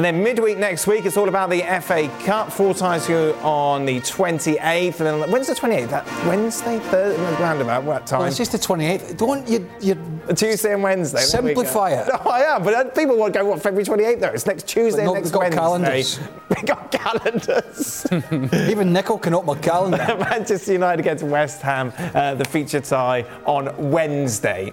[0.00, 2.50] And then midweek next week, it's all about the FA Cup.
[2.50, 4.98] Four ties go on the 28th.
[4.98, 5.90] And then when's the 28th?
[5.90, 8.20] That Wednesday, Thursday, roundabout what time?
[8.20, 9.18] Well, it's just the 28th.
[9.18, 9.68] Don't you?
[9.78, 9.98] you
[10.34, 11.22] Tuesday and Wednesday.
[11.30, 11.60] There we go.
[11.60, 12.08] Simplify it.
[12.08, 14.20] No, I am, but uh, people will go, what, February 28th?
[14.20, 14.28] though?
[14.28, 15.60] It's next Tuesday, no, next we've got Wednesday.
[15.60, 16.20] calendars.
[16.48, 18.06] We got calendars.
[18.70, 19.98] even Nicol can open my calendar.
[20.18, 24.72] Manchester United against West Ham, uh, the feature tie on Wednesday.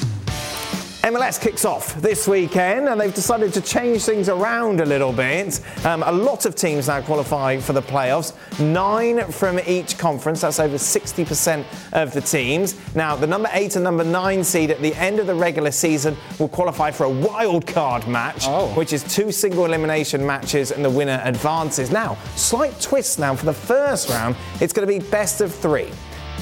[1.03, 5.59] MLS kicks off this weekend and they've decided to change things around a little bit.
[5.83, 10.41] Um, a lot of teams now qualify for the playoffs, nine from each conference.
[10.41, 12.79] That's over 60% of the teams.
[12.95, 16.15] Now, the number eight and number nine seed at the end of the regular season
[16.37, 18.45] will qualify for a wild card match,
[18.75, 21.89] which is two single elimination matches and the winner advances.
[21.89, 25.89] Now, slight twist now for the first round, it's going to be best of three.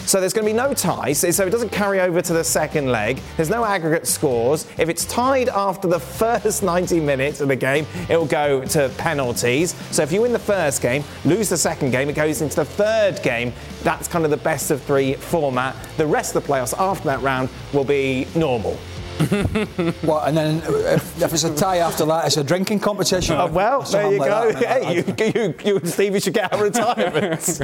[0.09, 2.87] So there's going to be no ties, so it doesn't carry over to the second
[2.87, 3.21] leg.
[3.37, 4.65] There's no aggregate scores.
[4.79, 9.75] If it's tied after the first 90 minutes of the game, it'll go to penalties.
[9.91, 12.65] So if you win the first game, lose the second game, it goes into the
[12.65, 13.53] third game.
[13.83, 15.75] That's kind of the best of three format.
[15.97, 18.73] The rest of the playoffs after that round will be normal.
[20.01, 20.27] what?
[20.27, 23.35] And then if, if it's a tie after that, it's a drinking competition.
[23.35, 24.55] Uh, well, there you like go.
[24.55, 27.61] Hey, you, you, you and Stevie should get out of retirement.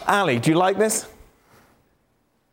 [0.08, 1.06] Ali, do you like this?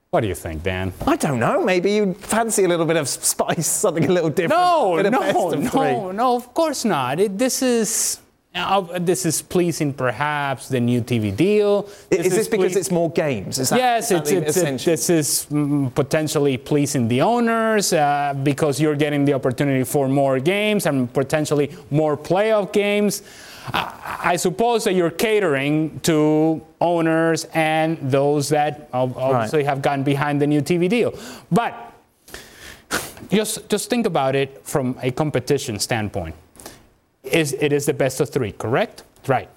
[0.10, 0.94] What do you think, Dan?
[1.06, 1.64] I don't know.
[1.64, 4.62] Maybe you fancy a little bit of spice, something a little different.
[4.62, 6.36] No, no, no, no.
[6.36, 7.20] Of course not.
[7.20, 8.20] It, this is
[8.58, 11.90] uh, this is pleasing, perhaps the new TV deal.
[12.10, 13.60] Is this because ple- it's more games?
[13.60, 18.34] Is that, yes, is it's, it's, it, this is mm, potentially pleasing the owners uh,
[18.44, 23.22] because you're getting the opportunity for more games and potentially more playoff games.
[23.74, 30.04] I, I suppose that you're catering to owners and those that ob- obviously have gotten
[30.04, 31.18] behind the new TV deal.
[31.52, 31.94] But
[33.30, 36.36] just, just think about it from a competition standpoint.
[37.24, 39.04] Is, it is the best of three, correct?
[39.28, 39.50] Right.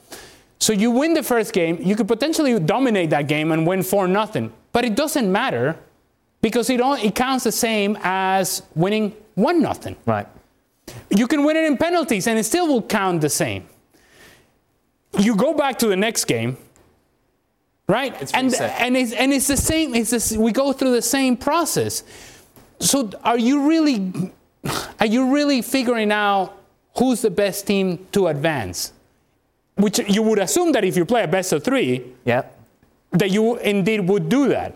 [0.59, 4.09] So you win the first game, you could potentially dominate that game and win 4
[4.09, 5.77] nothing, but it doesn't matter
[6.43, 9.97] because it, all, it counts the same as winning 1 nothing.
[10.05, 10.27] Right.
[11.09, 13.67] You can win it in penalties and it still will count the same.
[15.19, 16.57] You go back to the next game,
[17.89, 18.15] right?
[18.35, 18.81] and reset.
[18.81, 19.95] and it's and it's the same.
[19.95, 22.05] It's this, we go through the same process.
[22.79, 24.33] So are you really
[25.01, 26.57] are you really figuring out
[26.97, 28.93] who's the best team to advance?
[29.77, 32.59] Which you would assume that if you play a best of three, Yep.
[33.13, 34.75] that you indeed would do that.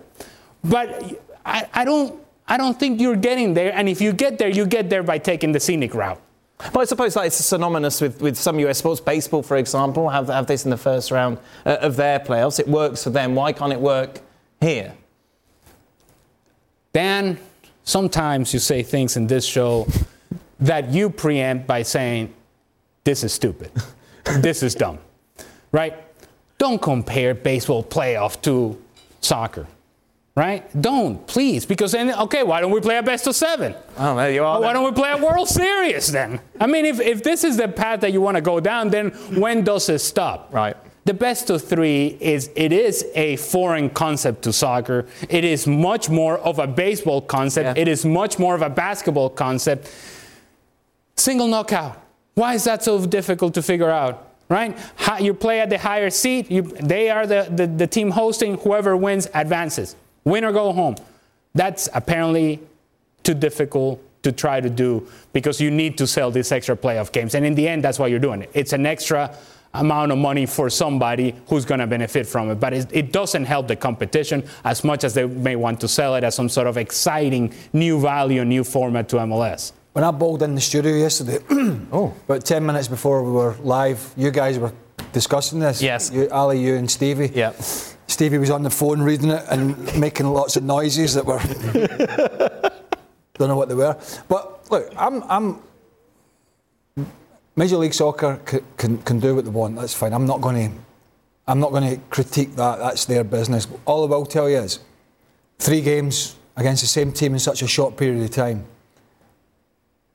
[0.62, 3.72] But I, I don't I don't think you're getting there.
[3.74, 6.20] And if you get there, you get there by taking the scenic route.
[6.58, 9.00] But I suppose like, it's synonymous with, with some US sports.
[9.00, 12.60] Baseball, for example, have, have this in the first round uh, of their playoffs.
[12.60, 13.34] It works for them.
[13.34, 14.20] Why can't it work
[14.60, 14.94] here?
[16.92, 17.38] Dan,
[17.82, 19.86] sometimes you say things in this show
[20.60, 22.32] that you preempt by saying,
[23.02, 23.70] this is stupid.
[24.38, 24.98] this is dumb.
[25.72, 25.94] Right?
[26.56, 28.80] Don't compare baseball playoff to
[29.20, 29.66] soccer.
[30.36, 30.64] Right?
[30.80, 31.64] Don't, please.
[31.64, 33.72] Because then, okay, why don't we play a best of seven?
[33.96, 36.40] Oh, there you why don't we play a World Series then?
[36.58, 39.10] I mean, if, if this is the path that you want to go down, then
[39.38, 40.52] when does it stop?
[40.52, 40.76] Right.
[41.04, 45.06] The best of three is it is a foreign concept to soccer.
[45.28, 47.76] It is much more of a baseball concept.
[47.76, 47.82] Yeah.
[47.82, 49.88] It is much more of a basketball concept.
[51.16, 52.00] Single knockout.
[52.34, 54.30] Why is that so difficult to figure out?
[54.48, 54.76] Right?
[54.96, 56.50] Hi- You play at the higher seed.
[56.50, 58.56] You, they are the, the, the team hosting.
[58.58, 59.94] Whoever wins advances.
[60.24, 60.96] Win or go home.
[61.54, 62.60] That's apparently
[63.22, 67.34] too difficult to try to do because you need to sell these extra playoff games.
[67.34, 68.50] And in the end, that's why you're doing it.
[68.54, 69.36] It's an extra
[69.74, 72.56] amount of money for somebody who's going to benefit from it.
[72.56, 76.14] But it, it doesn't help the competition as much as they may want to sell
[76.14, 79.72] it as some sort of exciting new value, new format to MLS.
[79.92, 81.38] When I bowled in the studio yesterday,
[81.92, 84.72] oh, about 10 minutes before we were live, you guys were
[85.12, 85.82] discussing this.
[85.82, 86.10] Yes.
[86.12, 87.30] You, Ali, you and Stevie.
[87.34, 87.52] Yeah.
[88.06, 91.40] Stevie was on the phone reading it and making lots of noises that were.
[93.38, 93.96] don't know what they were.
[94.28, 95.22] But look, I'm.
[95.24, 95.62] I'm
[97.56, 98.40] Major League Soccer
[98.76, 99.76] can, can, do what they want.
[99.76, 100.12] That's fine.
[100.12, 100.78] I'm not going to.
[101.46, 102.78] I'm not going to critique that.
[102.78, 103.68] That's their business.
[103.84, 104.80] All I will tell you is,
[105.58, 108.64] three games against the same team in such a short period of time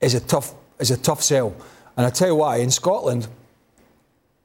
[0.01, 1.55] is a tough is a tough sell.
[1.95, 2.57] And I tell you why.
[2.57, 3.27] In Scotland,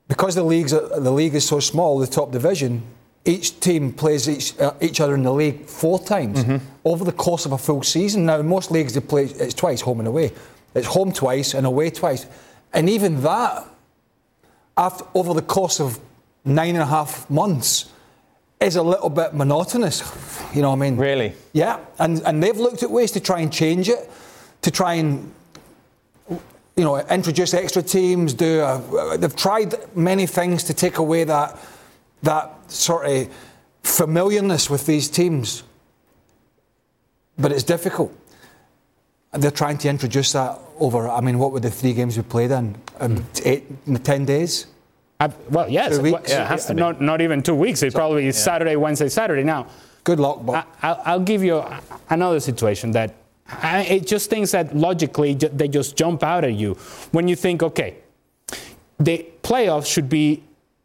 [0.09, 2.83] because the leagues the league is so small, the top division,
[3.25, 6.45] each team plays each uh, each other in the league four times
[6.85, 8.27] over the course of a full season.
[8.27, 10.33] Now, in most leagues they play it's twice, home and away.
[10.75, 12.27] It's home twice and away twice,
[12.73, 13.65] and even that,
[14.77, 15.99] after over the course of
[16.45, 17.91] nine and a half months,
[18.61, 20.03] is a little bit monotonous.
[20.55, 20.97] You know what I mean?
[20.97, 21.35] Really?
[21.53, 24.11] Yeah, and and they've looked at ways to try and change it,
[24.63, 25.33] to try and
[26.29, 28.35] you know introduce extra teams.
[28.35, 31.57] Do a, they've tried many things to take away that
[32.23, 33.29] that sort of
[33.83, 35.63] familiarness with these teams,
[37.39, 38.13] but it's difficult.
[39.33, 41.09] And they're trying to introduce that over.
[41.09, 42.77] I mean, what were the three games we played in?
[43.01, 43.65] Um, eight,
[44.05, 44.67] ten days.
[45.19, 45.97] I, well, yes.
[45.97, 46.31] Two weeks?
[46.31, 46.81] Yeah, it has to be.
[46.81, 47.83] Not, not even two weeks.
[47.83, 49.43] It's probably Saturday, Wednesday, Saturday.
[49.43, 49.67] Now,
[50.05, 51.65] Good luck, but I, I'll, I'll give you
[52.11, 53.15] another situation that
[53.49, 56.75] I, it just things that logically they just jump out at you
[57.13, 57.97] when you think, okay,
[59.01, 60.43] the playoffs should be,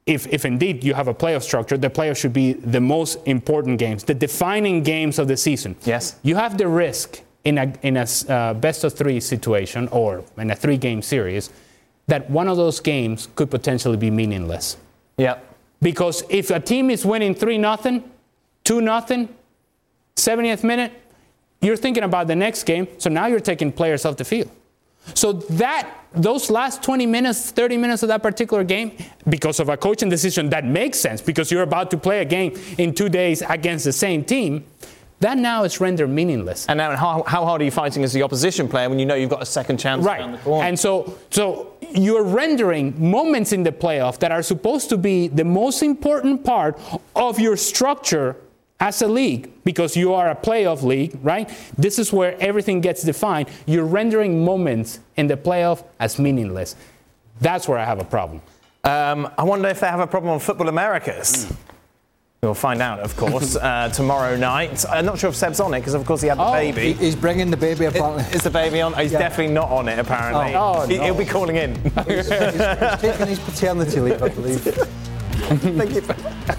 [0.09, 3.77] if, if indeed you have a playoff structure, the playoffs should be the most important
[3.77, 5.75] games, the defining games of the season.
[5.85, 6.15] Yes.
[6.23, 10.49] You have the risk in a, in a uh, best of three situation or in
[10.49, 11.51] a three game series
[12.07, 14.77] that one of those games could potentially be meaningless.
[15.17, 15.37] Yeah.
[15.79, 18.03] Because if a team is winning 3 nothing,
[18.63, 19.29] 2 nothing,
[20.15, 20.91] 70th minute,
[21.61, 24.49] you're thinking about the next game, so now you're taking players off the field.
[25.15, 29.77] So that those last 20 minutes, 30 minutes of that particular game, because of a
[29.77, 33.43] coaching decision that makes sense, because you're about to play a game in two days
[33.47, 34.65] against the same team,
[35.19, 36.65] that now is rendered meaningless.
[36.67, 39.15] And now, how, how hard are you fighting as the opposition player when you know
[39.15, 40.21] you've got a second chance Right.
[40.21, 40.65] around the corner?
[40.65, 45.43] And so, so you're rendering moments in the playoff that are supposed to be the
[45.43, 46.79] most important part
[47.15, 48.37] of your structure
[48.79, 51.49] as a league, because you are a playoff league, right?
[51.77, 53.49] This is where everything gets defined.
[53.65, 56.75] You're rendering moments in the playoff as meaningless.
[57.41, 58.41] That's where I have a problem.
[58.85, 61.51] Um, I wonder if they have a problem on Futbol Americas.
[62.41, 64.85] We'll find out, of course, uh, tomorrow night.
[64.89, 66.93] I'm not sure if Seb's on it because, of course, he had the Oh, baby.
[66.93, 68.23] he- he's bringing the baby apparently.
[68.33, 68.93] Is the baby on?
[68.93, 69.19] He's Yeah.
[69.19, 70.55] definitely not on it, apparently.
[70.55, 70.75] Oh.
[70.83, 71.11] Oh, he, no.
[71.11, 71.75] will be calling in.
[72.07, 74.61] he's, he's taking his paternity leave, I believe.
[74.63, 76.55] Thank you.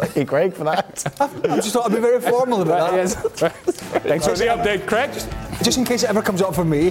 [0.00, 1.04] Thank you, Craig, for that.
[1.20, 2.96] I just thought I'd be very formal about that.
[2.96, 3.14] Yes.
[4.02, 5.10] Thanks for the update, Craig.
[5.62, 6.84] Just in case it ever comes up for me.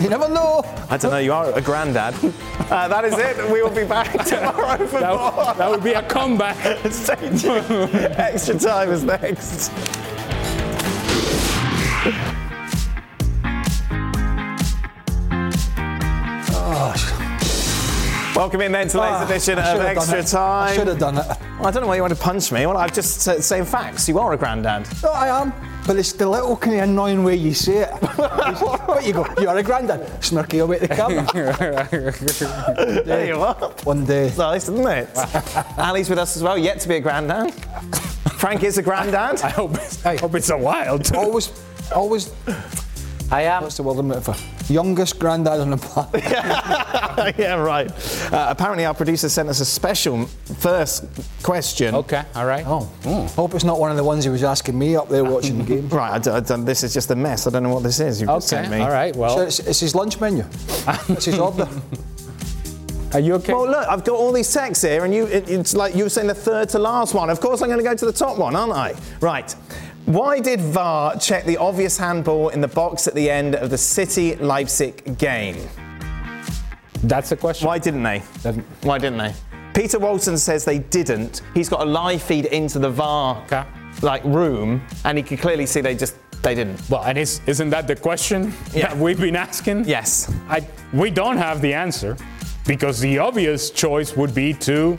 [0.00, 0.62] you never know.
[0.90, 2.14] I don't know, you are a granddad.
[2.68, 3.50] Uh, that is it.
[3.50, 5.32] We will be back tomorrow for That, more.
[5.46, 6.58] would- that would be a comeback.
[6.92, 7.94] Stay tuned.
[7.94, 9.70] Extra time is next.
[18.38, 20.38] Welcome in then to today's Ah, edition of should have done Extra.
[20.38, 20.68] Time.
[20.68, 21.26] I should have done it.
[21.26, 22.66] Well, I don't know why you want to punch me.
[22.66, 24.08] Well, I've just said saying facts.
[24.08, 24.86] You are a granddad.
[25.02, 25.52] No, I am.
[25.84, 27.90] But it's the little kind of annoying way you say it.
[28.16, 30.02] but you go, you are a granddad.
[30.20, 31.88] Smirky away at the camera.
[33.04, 33.56] There you are.
[33.82, 34.32] One day.
[34.38, 35.08] Nice, isn't it?
[35.76, 37.52] Ali's with us as well, yet to be a granddad.
[38.38, 39.42] Frank is a granddad.
[39.42, 41.00] I hope it's, I hope it's a while.
[41.00, 41.16] too.
[41.16, 41.50] Always,
[41.92, 42.32] always,
[43.32, 43.64] I am.
[43.64, 44.36] what's the word I'm for?
[44.68, 46.22] Youngest granddad on the planet.
[47.38, 47.90] yeah, right.
[48.32, 51.04] Uh, apparently, our producer sent us a special first
[51.42, 51.94] question.
[51.94, 52.64] Okay, all right.
[52.66, 52.80] Oh,
[53.34, 55.64] hope it's not one of the ones he was asking me up there watching the
[55.64, 55.88] game.
[55.98, 57.46] Right, I don't, I don't- this is just a mess.
[57.46, 58.20] I don't know what this is.
[58.20, 58.82] You've just sent Okay, me.
[58.84, 59.14] all right.
[59.14, 60.44] So Well, it's, it's his lunch menu.
[61.08, 61.66] It's his order.
[63.14, 63.54] are you okay?
[63.54, 66.10] Well, look, I've got all these texts here, and you, it, it's like you were
[66.10, 67.30] saying the third to last one.
[67.30, 68.94] Of course, I'm going to go to the top one, aren't I?
[69.20, 69.54] Right.
[70.08, 73.76] Why did VAR check the obvious handball in the box at the end of the
[73.76, 75.68] City Leipzig game?
[77.04, 77.66] That's a question.
[77.66, 78.20] Why didn't they?
[78.80, 79.34] Why didn't they?
[79.74, 81.42] Peter Walton says they didn't.
[81.52, 83.64] He's got a live feed into the VAR Okay.
[84.00, 86.80] like room, and he could clearly see they just they didn't.
[86.88, 88.88] Well, and is, isn't that the question Yeah.
[88.88, 89.84] that we've been asking?
[89.84, 90.32] Yes.
[90.48, 92.16] I, we don't have the answer
[92.66, 94.96] because the obvious choice would be to,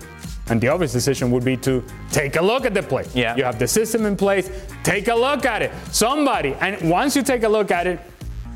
[0.50, 3.06] and the obvious decision would be to take a look at the play.
[3.14, 3.36] Yeah.
[3.36, 4.50] You have the system in place,
[4.84, 5.72] take a look at it.
[5.92, 8.00] Somebody, and once you take a look at it,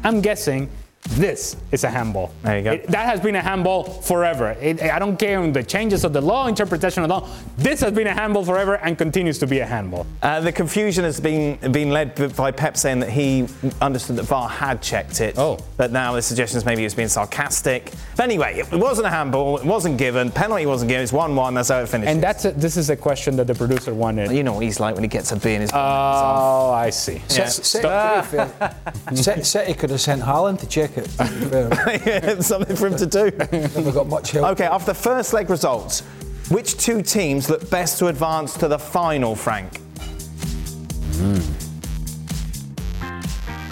[0.04, 0.70] I'm guessing
[1.12, 2.32] this is a handball.
[2.44, 2.72] There you go.
[2.74, 4.52] It- that has been a handball forever.
[4.62, 7.28] It, I don't care on the changes of the law, interpretation of the law.
[7.58, 10.06] This has been a handball forever and continues to be a handball.
[10.22, 13.48] Uh, the confusion has been been led by Pep saying that he
[13.82, 15.36] understood that VAR had checked it.
[15.38, 15.60] Oh.
[15.78, 17.92] But now the suggestion is maybe he was being sarcastic.
[18.16, 19.58] But anyway, it wasn't a handball.
[19.58, 20.32] It wasn't given.
[20.32, 21.04] Penalty wasn't given.
[21.04, 21.54] It's 1 1.
[21.54, 22.10] That's how it finished.
[22.10, 24.32] And that's a, this is a question that the producer wanted.
[24.32, 25.72] you know what he's like when he gets a B in his.
[25.74, 27.22] Oh, I see.
[27.30, 27.48] Yeah.
[27.48, 31.06] City, to be fair, City- City could have sent Haaland to check it.
[31.18, 32.44] to.
[32.44, 33.32] Something for him to do.
[33.52, 34.52] Never got much help.
[34.52, 36.02] Okay, after the first leg results,
[36.50, 39.80] which two teams look best to advance to the final, Frank?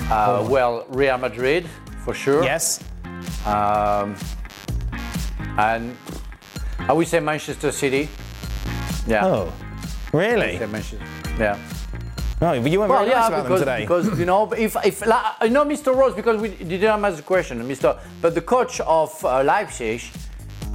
[0.09, 1.67] Uh, well, Real Madrid,
[2.03, 2.43] for sure.
[2.43, 2.83] Yes.
[3.45, 4.15] Um,
[5.57, 5.95] and
[6.79, 8.09] I would say Manchester City.
[9.07, 9.25] Yeah.
[9.25, 9.53] Oh,
[10.13, 10.57] really?
[10.57, 11.05] Say Manchester.
[11.37, 11.57] Yeah.
[12.41, 13.81] No, you weren't Well, very yeah, nice about because, them today.
[13.81, 15.95] because you know, if if like, I know Mr.
[15.95, 17.99] Rose because we didn't ask the question, Mr.
[18.19, 20.01] But the coach of uh, Leipzig,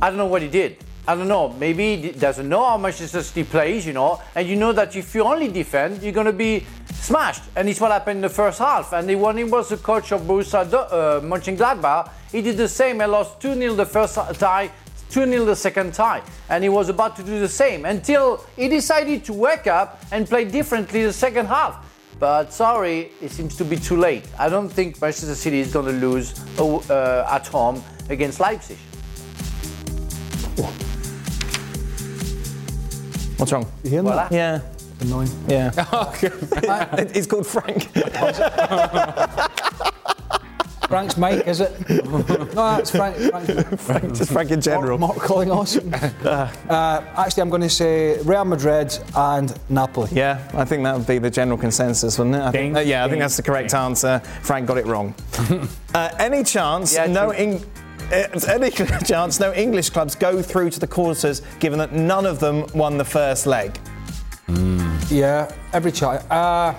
[0.00, 0.76] I don't know what he did.
[1.08, 1.48] I don't know.
[1.48, 5.12] Maybe he doesn't know how much City plays, you know, and you know that if
[5.14, 6.64] you only defend, you're gonna be
[6.94, 7.42] smashed.
[7.56, 8.92] And it's what happened in the first half.
[8.92, 13.00] And then when he was the coach of Borussia uh, Mönchengladbach, he did the same
[13.00, 14.70] and lost 2-0 the first tie,
[15.10, 16.22] 2-0 the second tie.
[16.48, 20.26] And he was about to do the same until he decided to wake up and
[20.28, 21.84] play differently the second half.
[22.18, 24.24] But sorry, it seems to be too late.
[24.38, 28.78] I don't think Manchester City is going to lose uh, at home against Leipzig.
[33.36, 33.66] What's wrong?
[33.84, 34.30] You hear Voilà.
[34.30, 34.32] that?
[34.32, 34.60] Yeah.
[35.00, 35.28] Annoying.
[35.46, 35.70] Yeah.
[36.98, 37.90] It- He's called Frank.
[40.88, 41.72] Frank's Mike, is it?
[41.88, 43.16] no, that's Frank.
[43.16, 44.98] Frank's Frank, just Frank in general.
[44.98, 45.92] Mark calling awesome.
[46.24, 50.10] uh, actually, I'm going to say Real Madrid and Napoli.
[50.12, 52.42] Yeah, I think that would be the general consensus, wouldn't it?
[52.42, 54.20] I think, uh, yeah, I think that's the correct answer.
[54.42, 55.14] Frank got it wrong.
[55.94, 57.60] uh, any chance Yeah, no true.
[58.12, 58.70] Uh, any
[59.04, 62.96] chance no English clubs go through to the quarters, given that none of them won
[62.96, 63.78] the first leg?
[65.08, 66.24] Yeah, every chance.
[66.30, 66.74] Uh,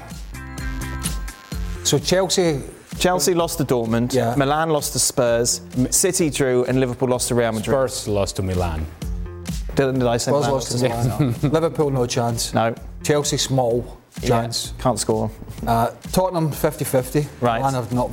[1.83, 2.61] so Chelsea.
[2.99, 4.13] Chelsea lost to Dortmund.
[4.13, 4.35] Yeah.
[4.35, 5.61] Milan lost to Spurs.
[5.91, 7.65] City drew, and Liverpool lost to Real Madrid.
[7.65, 8.85] Spurs lost to Milan.
[9.75, 11.35] Did, did I say Spurs Milan lost to Milan.
[11.53, 12.53] Liverpool, no chance.
[12.53, 12.73] No.
[13.03, 14.73] Chelsea, small chance.
[14.75, 15.29] Yeah, can't score.
[15.65, 17.27] Uh, Tottenham, 50-50.
[17.41, 17.59] Right.
[17.59, 18.09] Milan are not,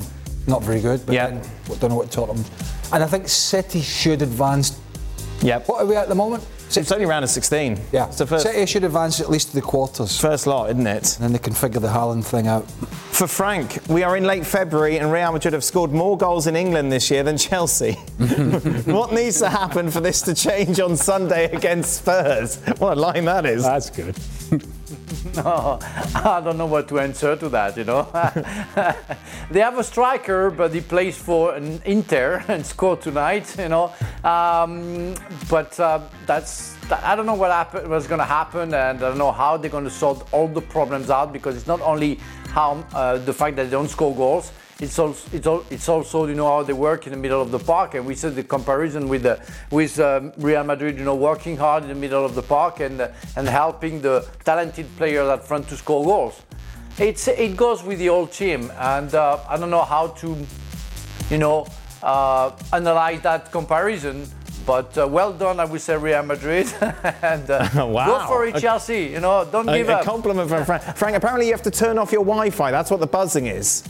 [0.47, 1.29] not very good, but Yeah.
[1.29, 1.43] then,
[1.81, 2.45] don't know what Tottenham.
[2.93, 4.79] And I think City should advance.
[5.41, 5.61] Yeah.
[5.61, 6.45] What are we at the moment?
[6.77, 7.79] It's only round of 16.
[7.93, 8.11] Yeah.
[8.11, 10.19] So first, City should advance at least to the quarters.
[10.19, 11.17] first lot, isn't it?
[11.17, 12.71] And then they can figure the Haaland thing out.
[13.15, 16.57] For Frank, we are in late February and Real Madrid have scored more goals in
[16.57, 17.93] England this year than Chelsea.
[18.87, 22.57] what needs to happen for this to change on Sunday against Spurs?
[22.79, 23.63] What a line that is.
[23.63, 24.17] That's good.
[25.37, 25.79] No,
[26.15, 28.07] I don't know what to answer to that, you know.
[29.51, 33.93] they have a striker, but he plays for an Inter and scored tonight, you know.
[34.23, 35.15] Um,
[35.51, 39.19] but uh, that's, I don't know what happen, what's going to happen, and I don't
[39.19, 42.17] know how they're going to sort all the problems out because it's not only
[42.49, 46.27] how uh, the fact that they don't score goals, it's also, it's, al- it's also
[46.27, 47.95] you know how they work in the middle of the park.
[47.95, 49.41] And we said the comparison with the,
[49.71, 53.01] with um, Real Madrid you know working hard in the middle of the park and
[53.01, 56.43] uh, and helping the talented players at front to score goals.
[56.99, 60.37] It's it goes with the whole team and uh, I don't know how to
[61.31, 61.67] you know
[62.03, 64.29] uh, analyze that comparison
[64.67, 66.67] but uh, well done, I would say Real Madrid,
[67.23, 68.07] and uh, Wow.
[68.07, 69.05] go for it, A- Chelsea.
[69.13, 70.83] You know, don't give A, a compliment from Frank.
[70.97, 72.71] Frank, apparently you have to turn off your Wi Fi.
[72.71, 73.83] That's what the buzzing is.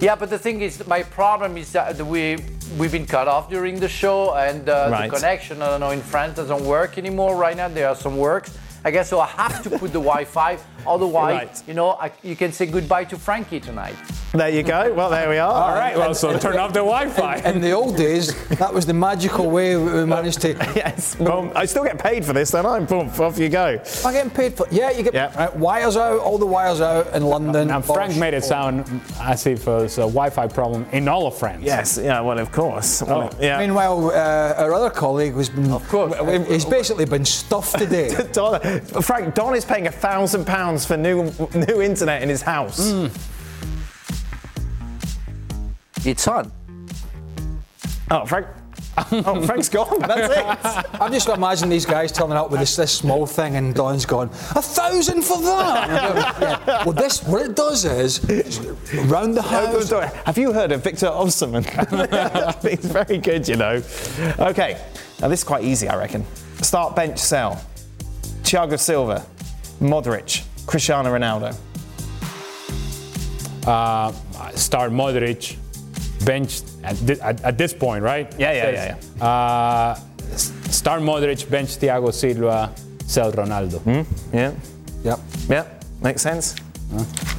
[0.00, 2.36] Yeah, but the thing is, my problem is that we
[2.78, 5.10] we've been cut off during the show, and uh, Right.
[5.10, 7.36] the connection, I don't know, in France doesn't work anymore.
[7.36, 8.56] Right now, there are some works.
[8.84, 9.20] I guess so.
[9.20, 10.58] I have to put the Wi-Fi.
[10.86, 11.62] Otherwise, Right.
[11.68, 13.94] you know, I, you can say goodbye to Frankie tonight.
[14.32, 14.92] There you go.
[14.92, 15.52] Well, there we are.
[15.52, 17.36] All right, well, so turn off the Wi-Fi.
[17.48, 20.54] In the old days, that was the magical way we managed to.
[20.74, 21.16] Yes.
[21.20, 22.80] Well, I still get paid for this, don't I?
[22.80, 23.78] Boom, off you go.
[24.00, 24.66] Am I getting paid for?
[24.72, 25.32] Yeah, you get Yeah.
[25.36, 26.18] right, wires out.
[26.18, 27.68] All the wires out in London.
[27.68, 28.84] Now, Frank made it sound
[29.20, 31.62] as if it was a Wi-Fi problem in all of France.
[31.62, 31.96] Yes.
[32.02, 32.20] Yeah.
[32.20, 33.02] Well, of course.
[33.02, 33.36] Well, Oh.
[33.40, 33.58] yeah.
[33.58, 35.70] Meanwhile, uh, our other colleague has been.
[35.70, 36.12] Of course.
[36.48, 38.08] He's basically been stuffed today.
[38.32, 38.60] Don,
[39.02, 42.90] Frank, Don is paying a thousand pounds for new new internet in his house.
[42.92, 43.10] Mm.
[46.06, 46.50] It's on.
[48.10, 48.46] Oh, Frank.
[48.96, 49.98] Oh, Frank's gone.
[50.06, 51.00] That's it.
[51.00, 54.28] I'm just imagining these guys turning up with this, this small thing, and Don's gone
[54.28, 56.24] a thousand for that.
[56.44, 56.84] Yeah.
[56.84, 58.20] Well, this what it does is
[59.06, 59.90] round the house.
[59.90, 61.64] Have you heard of Victor Osimhen?
[62.68, 63.82] He's very good, you know.
[64.38, 64.80] Okay,
[65.20, 66.24] now this is quite easy, I reckon.
[66.62, 67.62] Start bench sell.
[68.42, 69.24] Thiago Silva,
[69.80, 71.54] Modric, Cristiano Ronaldo.
[73.66, 74.12] Uh,
[74.54, 75.56] start Modric,
[76.24, 78.32] bench at, thi- at, at this point, right?
[78.38, 79.24] Yeah, yeah, yeah, yeah.
[79.24, 79.94] Uh,
[80.36, 82.74] start Modric, bench Thiago Silva,
[83.06, 83.80] sell Ronaldo.
[84.32, 84.52] Yeah,
[85.02, 85.18] Yep.
[85.48, 85.64] yeah,
[86.02, 86.54] makes sense.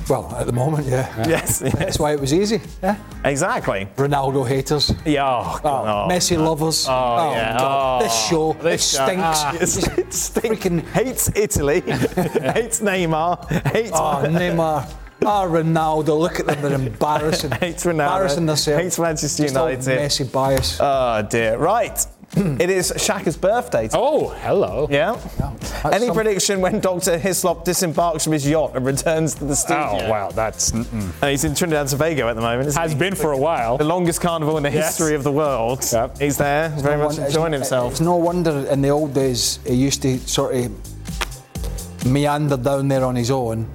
[0.09, 1.07] Well, at the moment, yeah.
[1.27, 2.61] Yes, That's why it was easy.
[2.83, 2.97] Yeah.
[3.23, 3.87] exactly.
[3.95, 4.93] Ronaldo haters.
[5.05, 6.13] Yeah, oh, Oh, God, oh.
[6.13, 6.85] Messi lovers.
[6.87, 7.57] Oh, yeah.
[7.57, 8.01] God.
[8.01, 9.23] Oh, this show, this it stinks.
[9.23, 10.29] Ah, it stinks.
[10.29, 14.87] freaking- hates Italy, hates Neymar, hates Oh, Neymar.
[15.25, 16.19] Ah, Ronaldo.
[16.19, 16.61] Look at them.
[16.61, 17.49] They're embarrassing.
[17.51, 17.91] Hates Ronaldo.
[17.91, 18.83] Embarrassing themselves.
[18.83, 19.99] Hates Manchester Just all United.
[19.99, 20.77] Messi bias.
[20.79, 21.57] Oh dear.
[21.57, 22.05] Right.
[22.35, 23.83] it is Shaka's birthday.
[23.87, 23.97] today.
[23.99, 24.87] Oh, hello.
[24.89, 25.13] Yeah.
[25.37, 27.17] That's Any some- prediction when Dr.
[27.17, 29.99] Hislop disembarks from his yacht and returns to the studio?
[30.01, 31.11] Oh, wow, that's mm-mm.
[31.21, 32.67] Uh, he's in Trinidad and Tobago at the moment.
[32.69, 32.97] Isn't has he?
[32.97, 33.77] been for a while.
[33.77, 34.97] the longest carnival in the Yes.
[34.97, 35.85] history of the world.
[35.91, 36.17] Yep.
[36.17, 37.91] He's there, very No much wonder- enjoying it's- himself.
[37.91, 43.05] It's no wonder in the old days he used to sort of meander down there
[43.05, 43.67] on his own,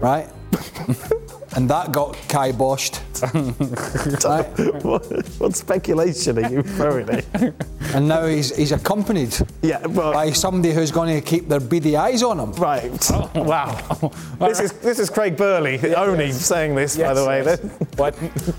[0.00, 0.28] right?
[1.56, 3.00] and that got kiboshed.
[4.24, 4.84] right?
[4.84, 5.04] what,
[5.38, 7.54] what speculation are you throwing in?
[7.94, 11.96] And now he's he's accompanied yeah, well, by somebody who's going to keep their beady
[11.96, 12.52] eyes on him.
[12.52, 12.90] right.
[13.12, 14.12] Oh, wow.
[14.38, 17.42] this is this is Craig Burley, the only saying this, by the way.
[17.44, 17.60] yes.
[17.96, 18.16] What?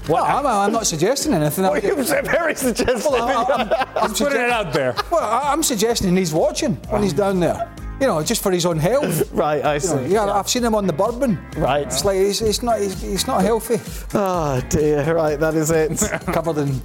[0.07, 1.63] Well, I'm, I'm not suggesting anything.
[1.65, 3.05] What I'm, you said very suggestive.
[3.05, 4.95] Well, I- I'm- I'm Putting sugge- it out there.
[5.11, 7.71] well, I'm suggesting he's watching when he's um, down there.
[8.01, 9.31] You know, just for his own health.
[9.33, 10.13] right, I You know, see.
[10.13, 11.37] yeah, I've seen him on the bourbon.
[11.55, 11.85] Right.
[11.85, 13.79] It's like he's, he's not he's, he's not healthy.
[14.15, 15.99] Oh dear, right, that is it.
[16.33, 16.81] Covered in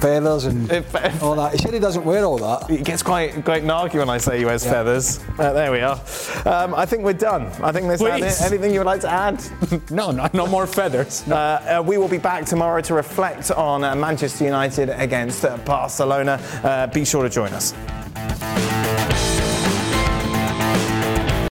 [0.00, 0.70] feathers and
[1.22, 1.52] all that.
[1.52, 2.68] He said he doesn't wear all that.
[2.68, 5.20] It gets quite quite narky when I say he wears feathers.
[5.38, 6.00] Uh, there we are.
[6.44, 7.46] Um, I think we're done.
[7.62, 8.42] I think there's that it.
[8.42, 9.40] Anything you would like to add?
[9.90, 11.22] No, no, no more feathers.
[11.28, 15.56] Uh, uh, we will be back tomorrow to reflect on uh, Manchester United against uh,
[15.58, 16.40] Barcelona.
[16.64, 17.72] Uh, be sure to join us.